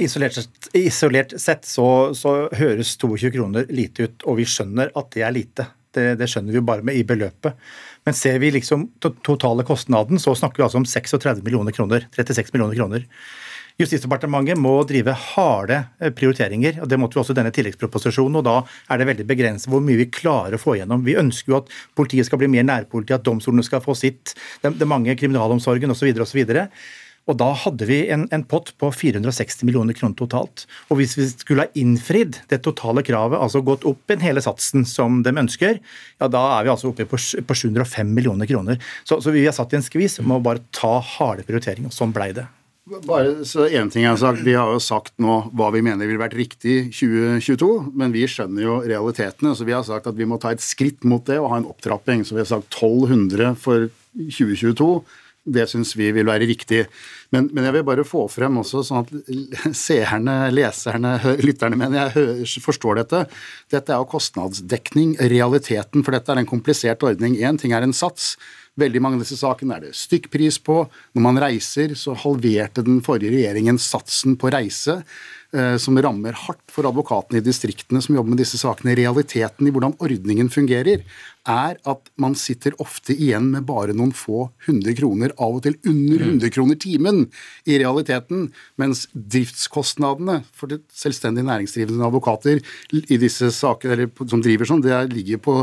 [0.00, 5.12] Isolert sett, isolert sett så, så, høres 22 kroner lite ut, og vi skjønner at
[5.12, 5.68] det er lite.
[5.96, 7.56] Det, det skjønner vi bare med i beløpet.
[8.06, 12.06] Men ser vi liksom totale kostnaden, så snakker vi altså om 36 millioner kroner.
[12.14, 13.06] 36 millioner kroner.
[13.76, 18.38] Justisdepartementet må drive harde eh, prioriteringer, og det måtte vi også i denne tilleggsproposisjonen.
[18.40, 18.54] og Da
[18.94, 21.04] er det veldig begrenset hvor mye vi klarer å få igjennom.
[21.04, 24.32] Vi ønsker jo at politiet skal bli mer nærpoliti, at domstolene skal få sitt,
[24.62, 26.08] det, det mange kriminalomsorgen osv.
[26.24, 26.40] osv.
[27.26, 30.66] Og da hadde vi en, en, pott på 460 millioner kroner totalt.
[30.90, 34.86] Og hvis vi skulle ha innfridd det totale kravet, altså gått opp en hele satsen
[34.86, 35.80] som de ønsker,
[36.22, 38.78] ja da er vi altså oppe på, på 705 millioner kroner.
[39.02, 41.90] Så, så vi har satt i en skvis, må bare ta harde prioriteringer.
[41.94, 42.46] Sånn blei det.
[42.86, 46.06] Bare så en ting jeg har sagt, Vi har jo sagt nå hva vi mener
[46.06, 49.56] ville vært riktig 2022, men vi skjønner jo realitetene.
[49.58, 51.66] så Vi har sagt at vi må ta et skritt mot det og ha en
[51.66, 52.22] opptrapping.
[52.22, 55.02] Så vi har sagt 1200 for 2022
[55.46, 56.82] det syns vi vil være riktig.
[57.34, 61.16] Men, men, jeg vil bare få frem også, sånn at seerne, leserne,
[61.46, 63.24] lytterne mener jeg forstår dette.
[63.72, 67.38] Dette er jo kostnadsdekning, realiteten, for dette er en komplisert ordning.
[67.38, 68.34] Én ting er en sats.
[68.76, 70.82] Veldig mange av disse sakene er det stykkpris på.
[71.16, 75.00] Når man reiser, så halverte den forrige regjeringen satsen på reise.
[75.56, 78.96] Eh, som rammer hardt for advokatene i distriktene som jobber med disse sakene.
[78.98, 81.04] Realiteten i hvordan ordningen fungerer,
[81.46, 85.76] er at man sitter ofte igjen med bare noen få hundre kroner, av og til
[85.86, 86.52] under 100 mm.
[86.56, 87.20] kroner timen
[87.70, 88.48] i realiteten,
[88.82, 92.60] mens driftskostnadene for det selvstendig næringsdrivende advokater
[92.98, 95.56] i disse saker, eller som driver sånn, det ligger på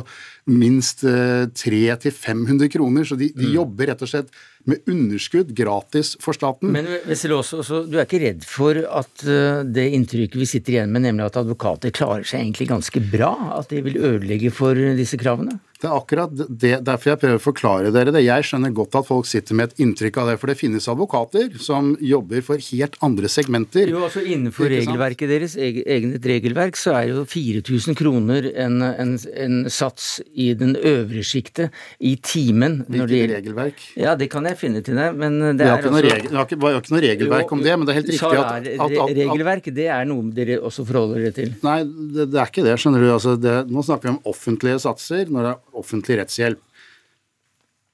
[0.50, 3.06] minst 300-500 eh, kroner.
[3.06, 3.56] Så de, de mm.
[3.60, 4.34] jobber rett og slett
[4.70, 6.72] med underskudd gratis for staten.
[6.74, 11.06] Men også, du er ikke redd for at eh, det inntrykket vi sitter igjen med,
[11.08, 13.34] nemlig at advokater klarer seg egentlig ganske bra?
[13.60, 15.60] At de vil ødelegge for disse kravene?
[15.84, 18.22] Det er akkurat det, derfor jeg prøver å forklare dere det.
[18.24, 21.58] Jeg skjønner godt at folk sitter med et inntrykk av det, for det finnes advokater
[21.60, 23.92] som jobber for helt andre segmenter.
[23.92, 29.12] Jo, altså Innenfor regelverket deres, eget regelverk, så er jo 4000 kroner en, en,
[29.44, 32.80] en sats i den øvre sjiktet i timen.
[32.88, 33.84] Hvilket regelverk?
[34.00, 36.96] Ja, det kan jeg finne til deg, men det er altså Det var ikke, ikke
[36.96, 39.70] noe regelverk jo, om det, men det er helt riktig at, at, at, at Regelverk,
[39.76, 41.54] det er noe dere også forholder dere til?
[41.68, 43.12] Nei, det, det, er ikke det, skjønner du.
[43.18, 45.28] Altså, det, nå snakker vi om offentlige satser.
[45.28, 46.62] når det er offentlig rettshjelp.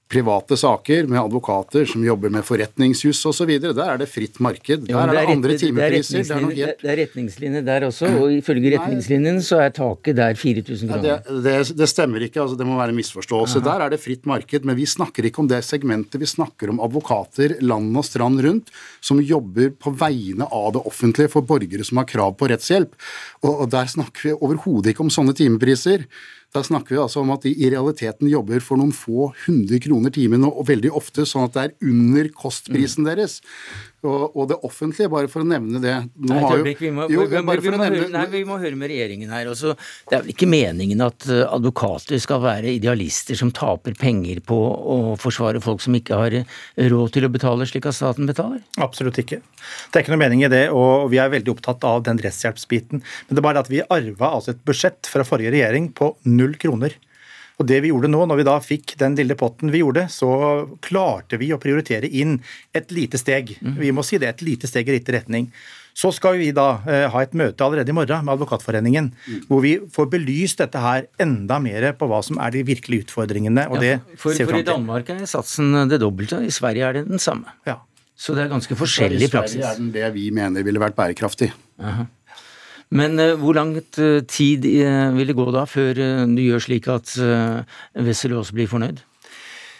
[0.09, 3.49] Private saker med advokater som jobber med forretningsjus osv.
[3.61, 4.87] Der er det fritt marked.
[4.87, 6.23] Der ja, er det, er andre timepriser.
[6.23, 6.81] Det, det, helt...
[6.81, 11.21] det er retningslinjer der også, og ifølge retningslinjene så er taket der 4000 kroner.
[11.45, 13.61] Det, det, stemmer ikke, altså det må være en misforståelse.
[13.61, 13.67] Aha.
[13.67, 16.17] Der er det fritt marked, men vi snakker ikke om det segmentet.
[16.25, 18.73] Vi snakker om advokater land og strand rundt
[19.05, 22.97] som jobber på vegne av det offentlige for borgere som har krav på rettshjelp.
[23.45, 26.09] Og, og der snakker vi overhodet ikke om sånne timepriser.
[26.55, 30.13] Da snakker vi altså om at de i realiteten jobber for noen få hundre kroner
[30.13, 33.09] timen, og veldig ofte sånn at det er under kostprisen mm.
[33.11, 33.35] deres.
[33.99, 35.93] Og, og, det offentlige, bare for å nevne det
[36.23, 38.91] Nå nei, jo, vi, må, jo, vi, må nevne, høre, nei, vi må høre med
[38.93, 39.49] regjeringen her.
[39.51, 39.73] Også.
[40.07, 44.55] Det er vel ikke meningen at eh, advokater skal være idealister som taper penger på
[44.55, 46.37] å forsvare folk som ikke har
[46.93, 48.63] råd til å betale slik at staten betaler?
[48.79, 49.41] Absolutt ikke.
[49.41, 53.03] Det er ikke noe mening i det, og vi er veldig opptatt av den rettshjelpsbiten.
[53.03, 56.55] Men det er bare at vi arva altså et budsjett fra forrige regjering på null
[56.61, 56.95] kroner.
[57.59, 60.29] Og det vi gjorde nå, når vi da fikk den lille potten vi gjorde, så
[60.85, 62.37] klarte vi å prioritere inn
[62.75, 63.57] et lite steg.
[63.59, 63.75] Mm.
[63.81, 65.49] Vi må si det, et lite steg i riktig retning.
[65.99, 69.41] Så skal vi da eh, ha et møte allerede i morgen med Advokatforeningen, mm.
[69.49, 73.67] hvor vi får belyst dette her enda mer på hva som er de virkelige utfordringene.
[73.67, 77.09] og ja, det for, for i Danmark er satsen det dobbelte, i Sverige er det
[77.09, 77.57] den samme.
[77.67, 77.81] Ja.
[78.19, 79.59] Så det er ganske forskjellig praksis.
[79.59, 81.51] I Sverige er den det vi mener ville vært bærekraftig.
[81.83, 82.07] Aha.
[82.91, 85.93] Men uh, hvor lang uh, tid uh, vil det gå da før
[86.25, 87.13] du gjør slik at
[87.99, 89.03] Wessel også blir fornøyd?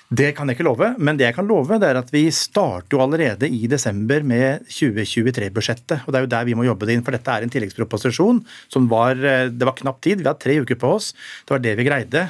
[0.10, 2.96] Det kan jeg ikke love, men det jeg kan love, det er at vi starter
[2.98, 6.02] jo allerede i desember med 2023-budsjettet.
[6.02, 8.42] og Det er jo der vi må jobbe det inn, for dette er en tilleggsproposisjon
[8.74, 11.12] som var Det var knapp tid, vi hadde tre uker på oss.
[11.46, 12.26] Det var det vi greide.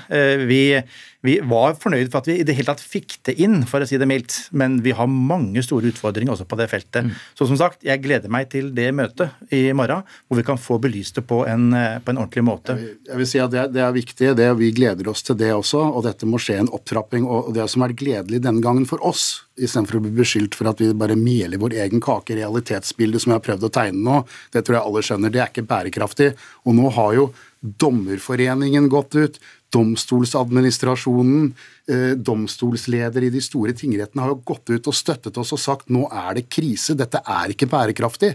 [0.49, 0.63] Vi
[1.25, 3.87] vi var fornøyd for at vi i det hele tatt fikk det inn, for å
[3.87, 4.37] si det mildt.
[4.55, 7.09] Men vi har mange store utfordringer også på det feltet.
[7.09, 7.17] Mm.
[7.35, 10.79] Så som sagt, jeg gleder meg til det møtet i morgen, hvor vi kan få
[10.79, 12.77] belyst det på en, på en ordentlig måte.
[12.77, 15.35] Jeg vil, jeg vil si at det, det, er viktig, det, vi gleder oss til
[15.39, 15.83] det også.
[15.91, 17.27] Og dette må skje en opptrapping.
[17.27, 20.81] Og det som er gledelig denne gangen for oss, istedenfor å bli beskyldt for at
[20.81, 24.23] vi bare meler vår egen kake, i realitetsbildet som jeg har prøvd å tegne nå,
[24.53, 26.33] det tror jeg alle skjønner, det er ikke bærekraftig.
[26.65, 29.39] Og nå har jo Dommerforeningen gått ut,
[29.75, 31.51] Domstolsadministrasjonen,
[31.91, 35.91] eh, domstolsleder i de store tingrettene har jo gått ut og støttet oss og sagt
[35.93, 38.33] nå er det krise, dette er ikke bærekraftig.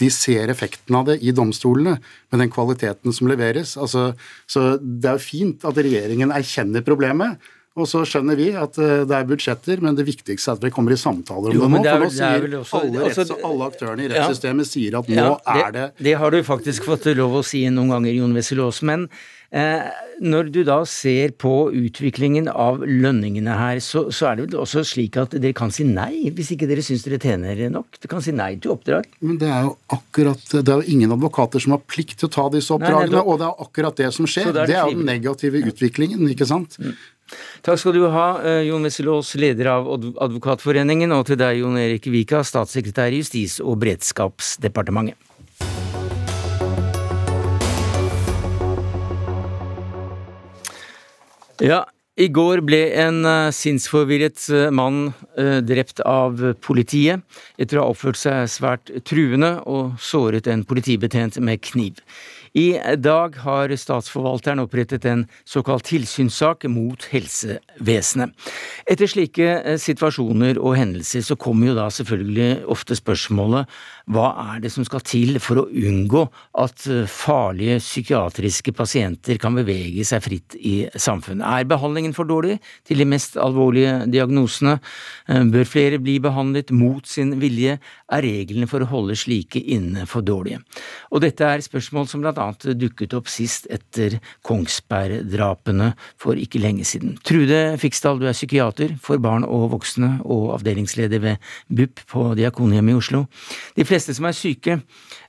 [0.00, 1.98] De ser effekten av det i domstolene
[2.32, 3.76] med den kvaliteten som leveres.
[3.76, 4.14] Altså,
[4.50, 7.38] så det er jo fint at regjeringen erkjenner problemet.
[7.72, 10.72] Og så skjønner vi at eh, det er budsjetter, men det viktigste er at vi
[10.74, 11.82] kommer i samtaler om jo, det nå.
[11.88, 15.20] For nå sier også, alle, retts, altså, alle, aktørene i rettssystemet ja, sier at nå
[15.22, 18.36] ja, det, er det Det har du faktisk fått lov å si noen ganger, Jon
[18.36, 18.82] Wessel Aas.
[18.84, 19.08] Men
[19.52, 19.88] Eh,
[20.24, 24.80] når du da ser på utviklingen av lønningene her, så, så, er det vel også
[24.88, 27.98] slik at dere kan si nei hvis ikke dere syns dere tjener nok?
[27.98, 29.10] Dere kan si nei til oppdrag?
[29.20, 32.32] Men det er jo akkurat Det er jo ingen advokater som har plikt til å
[32.32, 34.48] ta disse oppdragene, nei, nei, og det er akkurat det som skjer.
[34.48, 36.80] Det er, det er, jo den negative utviklingen, ikke sant?
[36.80, 36.96] Mm.
[37.62, 38.26] Takk skal du ha,
[38.66, 43.60] Jon Jon Aas, leder av Advokatforeningen, og til deg, Jon Erik Vika, statssekretær i Justis-
[43.62, 45.16] og beredskapsdepartementet.
[51.62, 51.84] Ja,
[52.18, 55.12] i går ble en uh, sinnsforvirret uh, mann
[55.64, 57.22] drept av politiet
[57.56, 62.02] etter å ha oppført seg svært truende og såret en politibetjent med kniv.
[62.52, 68.34] I dag har statsforvalteren opprettet en såkalt tilsynssak mot helsevesenet.
[68.84, 73.70] Etter slike eh, situasjoner og hendelser så kommer jo da selvfølgelig ofte spørsmålet
[74.12, 76.26] hva er det som skal til for å unngå
[76.60, 81.46] at eh, farlige psykiatriske pasienter kan bevege seg fritt i samfunnet?
[81.48, 84.76] Er behandlingen for dårlig til de mest alvorlige diagnosene?
[85.24, 87.78] Eh, bør flere bli behandlet mot sin vilje?
[88.12, 90.60] Er reglene for å holde slike inne for dårlige?
[91.16, 92.41] Og dette er spørsmål som blant
[92.78, 97.16] dukket opp sist etter Kongsberg-drapene for ikke lenge siden.
[97.26, 102.94] Trude Fiksdal, du er psykiater for barn og voksne og avdelingsleder ved BUP på Diakonhjemmet
[102.94, 103.24] i Oslo.
[103.76, 104.80] De fleste som er syke,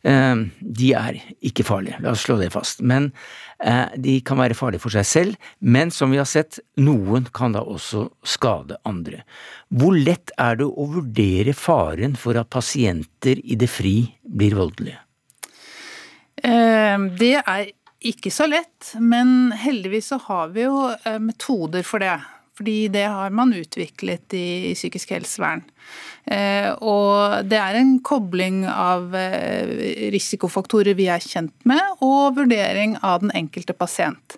[0.04, 2.82] eh, de er ikke farlige, la oss slå det fast.
[2.82, 3.12] Men
[3.60, 7.56] eh, de kan være farlige for seg selv, men som vi har sett, noen kan
[7.56, 9.24] da også skade andre.
[9.74, 15.00] Hvor lett er det å vurdere faren for at pasienter i det fri blir voldelige?
[16.44, 17.72] Eh, det er
[18.04, 22.18] ikke så lett, men heldigvis så har vi jo eh, metoder for det.
[22.54, 25.64] Fordi det har man utviklet i psykisk helsevern.
[26.30, 29.16] Eh, og det er en kobling av
[30.14, 34.38] risikofaktorer vi er kjent med, og vurdering av den enkelte pasient.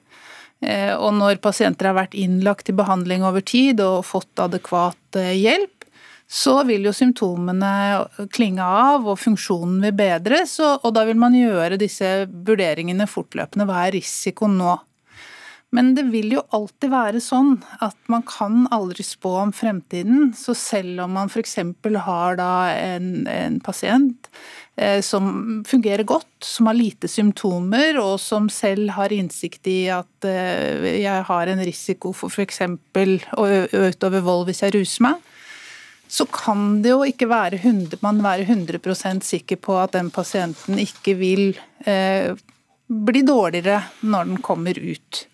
[0.66, 5.75] Og når pasienter har vært innlagt til behandling over tid og fått adekvat hjelp,
[6.28, 7.72] så vil jo symptomene
[8.34, 13.68] klinge av og funksjonen vil bedres, og, da vil man gjøre disse vurderingene fortløpende.
[13.70, 14.74] Hva er risikoen nå?
[15.76, 20.30] Men det vil jo alltid være sånn at man kan aldri spå om fremtiden.
[20.38, 21.58] Så selv om man f.eks.
[22.06, 24.30] har da en, en pasient
[24.80, 30.30] eh, som fungerer godt, som har lite symptomer, og som selv har innsikt i at
[30.30, 32.64] eh, jeg har en risiko for f.eks.
[33.36, 33.50] å
[33.90, 35.32] utøve vold hvis jeg ruser meg,
[36.08, 40.80] så kan det jo ikke være 100, man være 100% sikker på at den pasienten
[40.82, 41.48] ikke vil
[41.88, 42.36] eh,
[42.88, 45.26] bli dårligere når den kommer ut.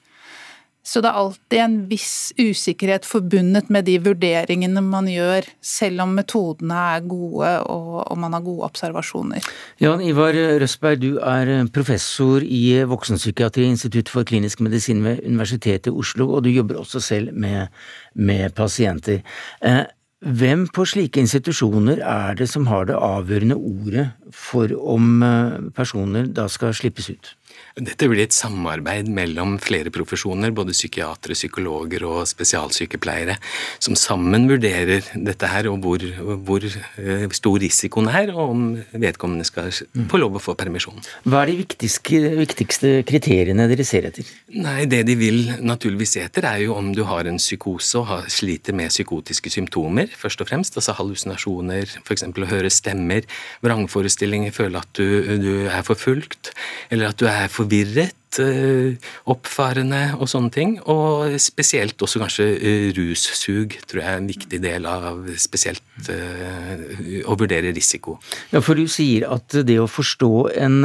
[0.83, 6.15] Så det er alltid en viss usikkerhet forbundet med de vurderingene man gjør, selv om
[6.17, 9.45] metodene er gode og, og man har gode observasjoner.
[9.79, 15.95] Jan Ivar Røsberg, du er professor i voksenpsykiatri, Institutt for klinisk medisin ved Universitetet i
[16.01, 17.69] Oslo, og du jobber også selv med,
[18.17, 19.21] med pasienter.
[19.61, 19.83] Eh,
[20.21, 26.27] hvem på slike institusjoner er det som har det avgjørende ordet for om eh, personer
[26.29, 27.31] da skal slippes ut?
[27.79, 33.37] Dette blir et samarbeid mellom flere profesjoner, både psykiatere, psykologer og spesialsykepleiere,
[33.79, 36.03] som sammen vurderer dette her, og hvor,
[36.43, 40.99] hvor eh, stor risikoen er, og om vedkommende skal få lov å få permisjon.
[41.23, 44.27] Hva er de viktigste, viktigste kriteriene dere ser etter?
[44.51, 48.27] Nei, Det de vil naturligvis se etter, er jo om du har en psykose og
[48.31, 50.75] sliter med psykotiske symptomer, først og fremst.
[50.75, 52.27] Altså hallusinasjoner, f.eks.
[52.27, 53.23] å høre stemmer,
[53.63, 56.51] vrangforestillinger, føle at du, du er forfulgt,
[56.91, 58.97] eller at du er forvirret, eh,
[59.29, 60.73] oppfarende og sånne ting.
[60.89, 67.23] Og spesielt også kanskje eh, russug, tror jeg er en viktig del av spesielt eh,
[67.25, 68.17] å vurdere risiko.
[68.51, 70.31] Ja, for du sier at det å forstå
[70.61, 70.79] en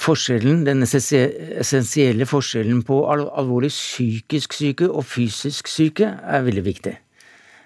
[0.00, 6.94] forskjellen, den essensielle forskjellen på alvorlig psykisk syke og fysisk syke, er veldig viktig.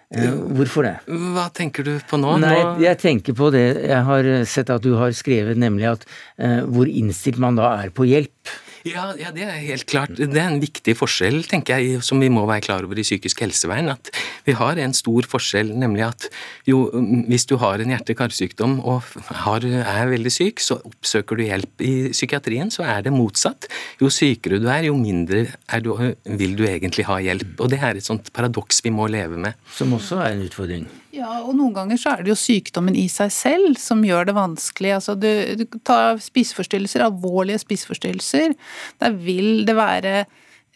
[0.09, 0.95] Eh, hvorfor det?
[1.05, 2.39] Hva tenker du på nå?
[2.41, 6.07] Nei, Jeg tenker på det jeg har sett at du har skrevet, nemlig at
[6.41, 8.57] uh, hvor innstilt man da er på hjelp.
[8.87, 10.15] Ja, ja, det er helt klart.
[10.15, 13.43] Det er en viktig forskjell, tenker jeg, som vi må være klar over i psykisk
[13.43, 13.91] helsevern.
[13.95, 14.13] At
[14.47, 16.29] vi har en stor forskjell, nemlig at
[16.69, 16.85] jo,
[17.29, 19.09] hvis du har en hjerte-karsykdom og
[19.45, 21.85] har, er veldig syk, så oppsøker du hjelp.
[21.85, 23.71] I psykiatrien så er det motsatt.
[24.03, 25.93] Jo sykere du er, jo mindre er du,
[26.39, 27.59] vil du egentlig ha hjelp.
[27.59, 29.59] Og det er et sånt paradoks vi må leve med.
[29.75, 30.89] Som også er en utfordring.
[31.15, 34.35] Ja, og noen ganger så er det jo sykdommen i seg selv som gjør det
[34.37, 34.93] vanskelig.
[34.99, 38.53] Altså du, du tar spiseforstyrrelser, alvorlige spiseforstyrrelser.
[39.01, 40.15] Der vil det være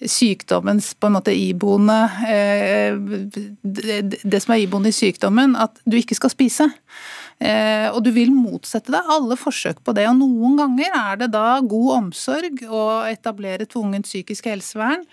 [0.09, 2.97] sykdommens på en måte iboende eh,
[3.63, 6.69] det, som er iboende i sykdommen, at du ikke skal spise.
[7.43, 10.07] Eh, og du vil motsette deg alle forsøk på det.
[10.11, 15.05] Og noen ganger er det da god omsorg å etablere tvungent psykisk helsevern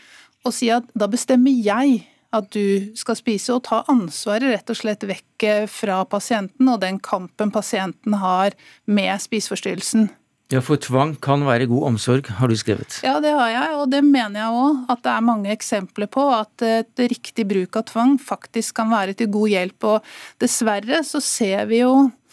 [0.47, 2.05] og si at da bestemmer jeg
[2.35, 6.99] at du skal spise, og ta ansvaret rett og slett vekk fra pasienten og den
[7.01, 10.09] kampen pasienten har med spiseforstyrrelsen.
[10.49, 12.95] Ja, for tvang kan være god omsorg, har du skrevet.
[13.05, 14.79] Ja, det har jeg, og det mener jeg òg.
[14.89, 19.13] At det er mange eksempler på at et riktig bruk av tvang faktisk kan være
[19.19, 19.89] til god hjelp.
[19.91, 20.09] Og
[20.41, 22.28] dessverre så ser vi jo Eh,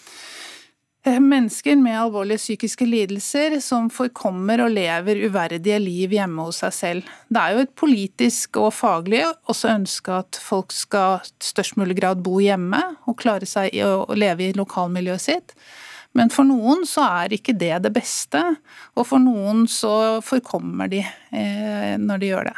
[1.06, 7.10] mennesker med alvorlige psykiske lidelser som forkommer og lever uverdige liv hjemme hos seg selv.
[7.30, 12.22] Det er jo et politisk og faglig også ønske at folk skal størst mulig grad
[12.26, 15.56] bo hjemme og klare seg å leve i lokalmiljøet sitt.
[16.16, 18.40] Men for noen så er ikke det det beste,
[18.96, 22.56] og for noen så forkommer de eh, når de gjør det.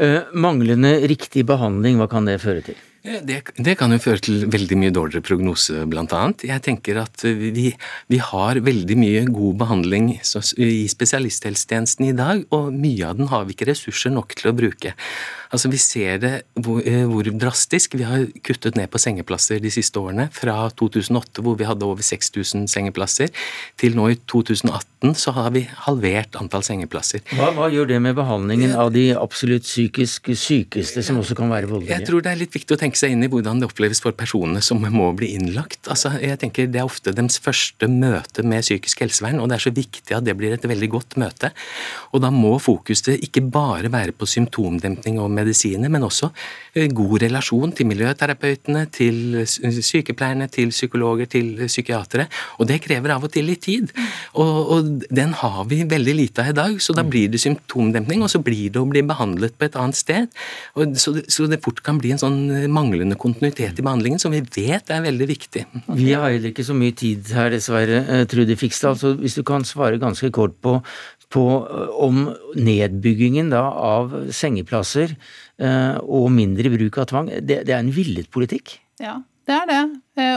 [0.00, 2.80] Uh, manglende riktig behandling, hva kan det føre til?
[3.02, 6.44] Det, det, kan jo føre til veldig mye dårligere prognose, annet.
[6.46, 7.72] Jeg tenker at vi,
[8.06, 13.48] vi har veldig mye god behandling i spesialisthelsetjenesten i dag, og mye av den har
[13.48, 14.94] vi ikke ressurser nok til å bruke.
[15.52, 17.94] Altså, Vi ser det hvor, eh, hvor, drastisk.
[17.94, 20.30] Vi har kuttet ned på sengeplasser de siste årene.
[20.32, 23.28] Fra 2008, hvor vi hadde over 6000 sengeplasser,
[23.76, 27.20] til nå i 2018 så har vi halvert antall sengeplasser.
[27.36, 31.68] Hva, hva gjør det med behandlingen av de absolutt psykisk sykeste, som også kan være
[31.68, 31.98] voldelige?
[31.98, 34.14] Jeg tror det er litt viktig å tenke seg inn i hvordan det oppleves for
[34.16, 35.88] personene som må bli innlagt.
[35.92, 39.64] Altså, jeg tenker Det er ofte deres første møte med psykisk helsevern, og det er
[39.66, 41.52] så viktig at det blir et veldig godt møte.
[42.12, 46.30] Og da må fokuset ikke bare være på symptomdempning og medisiner, men også
[46.74, 52.28] eh, god relasjon til miljøterapeutene, til sykepleierne, til psykologer, til psykiatere.
[52.58, 53.92] Og det krever av og til litt tid.
[54.34, 58.24] Og, og den har vi veldig lite av i dag, så da blir det symptomdempning,
[58.24, 60.42] og så blir det å bli behandlet på et annet sted.
[60.76, 62.40] Og så, så det fort kan bli en sånn
[62.82, 65.64] manglende kontinuitet i behandlingen, som vi vet er veldig viktig.
[65.94, 68.98] Vi har heller ikke så mye tid her, dessverre, eh, Trude Fiksdal.
[68.98, 70.80] Så hvis du kan svare ganske kort på
[71.32, 72.26] på eh, om
[72.60, 78.28] nedbyggingen da av sengeplasser eh, og mindre bruk av tvang, det, det er en villet
[78.28, 78.76] politikk?
[79.00, 79.82] Ja, det er det.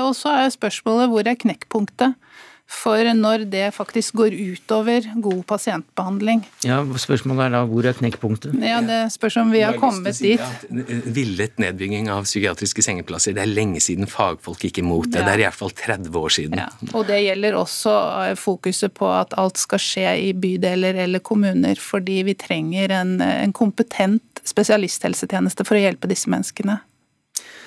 [0.05, 2.15] Og så er spørsmålet hvor er knekkpunktet?
[2.65, 6.41] For når det faktisk går utover god pasientbehandling.
[6.65, 8.55] Ja, Spørsmålet er da hvor er knekkpunktet?
[8.63, 10.65] Ja, Det spørs om vi har kommet si dit.
[11.13, 13.35] Villet nedbygging av psykiatriske sengeplasser.
[13.37, 15.21] Det er lenge siden fagfolk gikk imot det.
[15.21, 15.27] Ja.
[15.27, 16.63] Det er i hvert fall 30 år siden.
[16.63, 16.69] Ja.
[16.93, 17.93] Og det gjelder også
[18.25, 23.19] eh, fokuset på at alt skal skje i bydeler eller kommuner, fordi vi trenger en,
[23.21, 26.79] en kompetent spesialisthelsetjeneste for å hjelpe disse menneskene.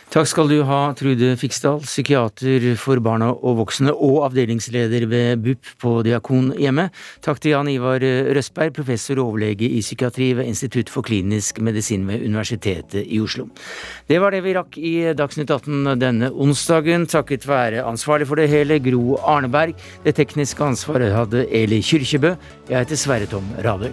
[0.08, 5.68] Takk skal du ha, Trude Fiksdal, psykiater for barna og voksne og avdelingsleder ved BUP
[5.82, 6.96] på Diakonhjemmet.
[7.20, 12.08] Takk til Jan Ivar Røsberg, professor og overlege i psykiatri ved Institutt for klinisk medisin
[12.08, 13.50] ved Universitetet i Oslo.
[14.08, 18.48] Det var det vi rakk i Dagsnytt 18 denne onsdagen, takket være ansvarlig for det
[18.48, 19.76] hele, Gro Arneberg.
[20.08, 22.32] Det tekniske ansvaret hadde Eli Kyrkjebø.
[22.70, 23.92] Jeg heter Sverre Tom Radøy.